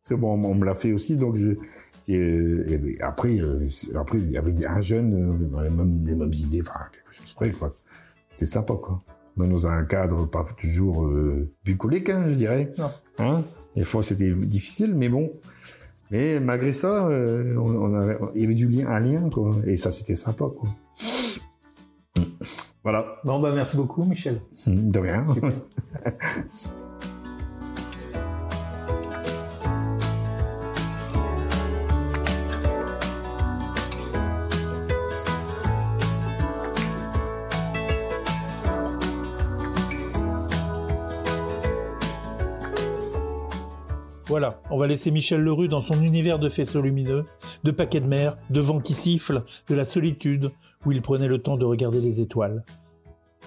C'est 0.05 0.17
bon 0.17 0.33
on 0.33 0.55
me 0.55 0.65
l'a 0.65 0.75
fait 0.75 0.93
aussi 0.93 1.17
donc 1.17 1.35
je 1.35 1.57
et, 2.09 2.17
et 2.17 3.03
après, 3.03 3.39
euh, 3.39 3.69
après, 3.95 4.19
il 4.19 4.31
y 4.31 4.39
avait 4.39 4.67
un 4.67 4.81
jeune, 4.81 5.13
euh, 5.13 5.63
les, 5.63 5.71
mêmes, 5.71 6.07
les 6.07 6.15
mêmes 6.15 6.33
idées, 6.33 6.63
enfin, 6.63 6.81
quelque 6.91 7.15
chose 7.15 7.35
près, 7.35 7.51
quoi 7.51 7.75
c'était 8.39 8.53
sympa 8.53 8.75
quoi. 8.75 9.03
Dans 9.37 9.67
un 9.67 9.85
cadre 9.85 10.27
pas 10.27 10.45
toujours 10.57 11.05
euh, 11.05 11.53
bucolique, 11.65 12.09
hein, 12.09 12.25
je 12.29 12.35
dirais. 12.35 12.73
Non. 12.79 12.91
Hein? 13.19 13.43
Des 13.75 13.83
fois 13.83 14.03
c'était 14.03 14.33
difficile, 14.33 14.95
mais 14.95 15.09
bon. 15.09 15.33
Mais 16.13 16.39
malgré 16.41 16.73
ça, 16.73 17.09
euh, 17.09 17.57
on, 17.57 17.75
on 17.75 17.95
avait, 17.95 18.17
il 18.37 18.43
y 18.43 18.45
avait 18.45 18.55
du 18.55 18.69
lien, 18.69 18.87
un 18.87 19.01
lien 19.01 19.29
quoi. 19.29 19.57
Et 19.67 19.77
ça 19.77 19.91
c'était 19.91 20.15
sympa 20.15 20.45
quoi. 20.57 20.71
Voilà. 22.85 23.17
Bon 23.25 23.41
bah 23.41 23.53
merci 23.53 23.77
beaucoup 23.77 24.05
Michel. 24.05 24.41
De 24.67 24.99
rien. 24.99 25.25
Voilà, 44.29 44.61
on 44.71 44.77
va 44.77 44.87
laisser 44.87 45.11
Michel 45.11 45.41
Lerue 45.41 45.69
dans 45.69 45.81
son 45.81 46.03
univers 46.03 46.39
de 46.39 46.51
faisceaux 46.51 46.83
lumineux, 46.83 47.25
de 47.65 47.71
paquets 47.71 48.03
de 48.03 48.07
mer, 48.07 48.37
de 48.51 48.61
vent 48.61 48.79
qui 48.79 48.93
siffle, 48.93 49.43
de 49.71 49.75
la 49.75 49.87
solitude, 49.87 50.51
où 50.85 50.93
il 50.93 51.01
prenait 51.01 51.29
le 51.29 51.39
temps 51.39 51.57
de 51.57 51.65
regarder 51.65 52.03
les 52.03 52.21
étoiles. 52.21 52.63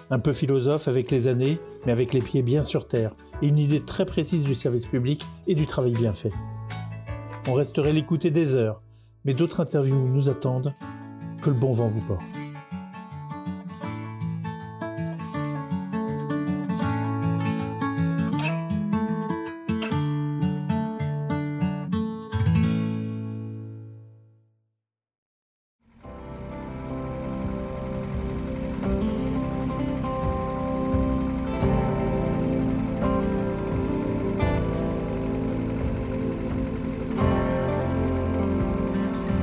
Un 0.10 0.17
peu 0.17 0.34
philosophe 0.34 0.88
avec 0.88 1.12
les 1.12 1.28
années, 1.28 1.60
mais 1.86 1.91
avec 1.91 2.13
les 2.13 2.20
pieds 2.20 2.41
bien 2.41 2.63
sur 2.63 2.88
terre, 2.88 3.13
et 3.44 3.48
une 3.48 3.60
idée 3.60 3.82
très 3.82 4.06
précise 4.06 4.41
du 4.41 4.56
service 4.56 4.88
public 4.88 5.24
et 5.46 5.54
du 5.54 5.67
travail 5.67 5.94
bien 5.94 6.13
fait. 6.13 6.34
On 7.48 7.54
resterait 7.54 7.94
l'écouter 7.94 8.32
des 8.32 8.56
heures, 8.56 8.82
mais 9.24 9.36
d'autres 9.36 9.60
interviews 9.60 10.10
nous 10.10 10.30
attendent. 10.30 10.74
Que 11.44 11.52
le 11.52 11.56
bon 11.56 11.72
vent 11.72 11.88
vous 11.88 12.02
porte. 12.02 12.40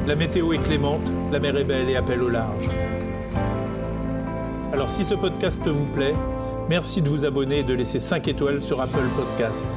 La 0.09 0.16
météo 0.16 0.55
est 0.55 0.62
clémente, 0.62 1.07
la 1.31 1.38
mer 1.38 1.55
est 1.59 1.64
belle 1.64 1.90
et 1.90 1.97
appelle 1.97 2.23
au 2.23 2.31
large. 2.31 2.71
Alors 4.73 4.90
si 4.90 5.05
ce 5.05 5.12
podcast 5.12 5.61
vous 5.68 5.85
plaît, 5.94 6.14
merci 6.71 7.03
de 7.03 7.11
vous 7.11 7.27
abonner 7.27 7.59
et 7.59 7.62
de 7.62 7.75
laisser 7.75 7.99
5 7.99 8.27
étoiles 8.27 8.62
sur 8.62 8.81
Apple 8.81 9.05
Podcast. 9.14 9.68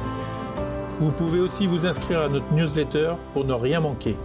Vous 1.00 1.10
pouvez 1.10 1.38
aussi 1.38 1.66
vous 1.66 1.84
inscrire 1.84 2.22
à 2.22 2.28
notre 2.30 2.50
newsletter 2.50 3.12
pour 3.34 3.44
ne 3.44 3.52
rien 3.52 3.80
manquer, 3.80 4.16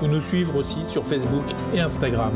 ou 0.00 0.06
nous 0.06 0.22
suivre 0.22 0.54
aussi 0.54 0.84
sur 0.84 1.04
Facebook 1.04 1.42
et 1.74 1.80
Instagram. 1.80 2.30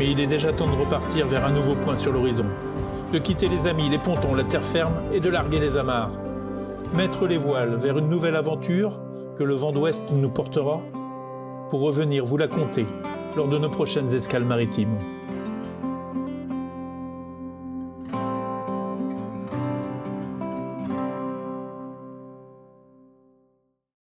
Mais 0.00 0.10
il 0.10 0.18
est 0.18 0.26
déjà 0.26 0.52
temps 0.52 0.66
de 0.66 0.72
repartir 0.72 1.28
vers 1.28 1.46
un 1.46 1.52
nouveau 1.52 1.76
point 1.76 1.96
sur 1.96 2.12
l'horizon 2.12 2.46
de 3.12 3.18
quitter 3.18 3.48
les 3.48 3.66
amis, 3.66 3.88
les 3.88 3.98
pontons, 3.98 4.34
la 4.34 4.44
terre 4.44 4.64
ferme 4.64 4.94
et 5.12 5.20
de 5.20 5.28
larguer 5.28 5.58
les 5.58 5.76
amarres. 5.76 6.12
Mettre 6.94 7.26
les 7.26 7.38
voiles 7.38 7.76
vers 7.76 7.98
une 7.98 8.08
nouvelle 8.08 8.36
aventure 8.36 8.98
que 9.36 9.44
le 9.44 9.54
vent 9.54 9.72
d'ouest 9.72 10.02
nous 10.12 10.30
portera 10.30 10.80
pour 11.70 11.80
revenir 11.80 12.24
vous 12.24 12.36
la 12.36 12.48
compter 12.48 12.86
lors 13.36 13.48
de 13.48 13.58
nos 13.58 13.70
prochaines 13.70 14.12
escales 14.12 14.44
maritimes. 14.44 14.98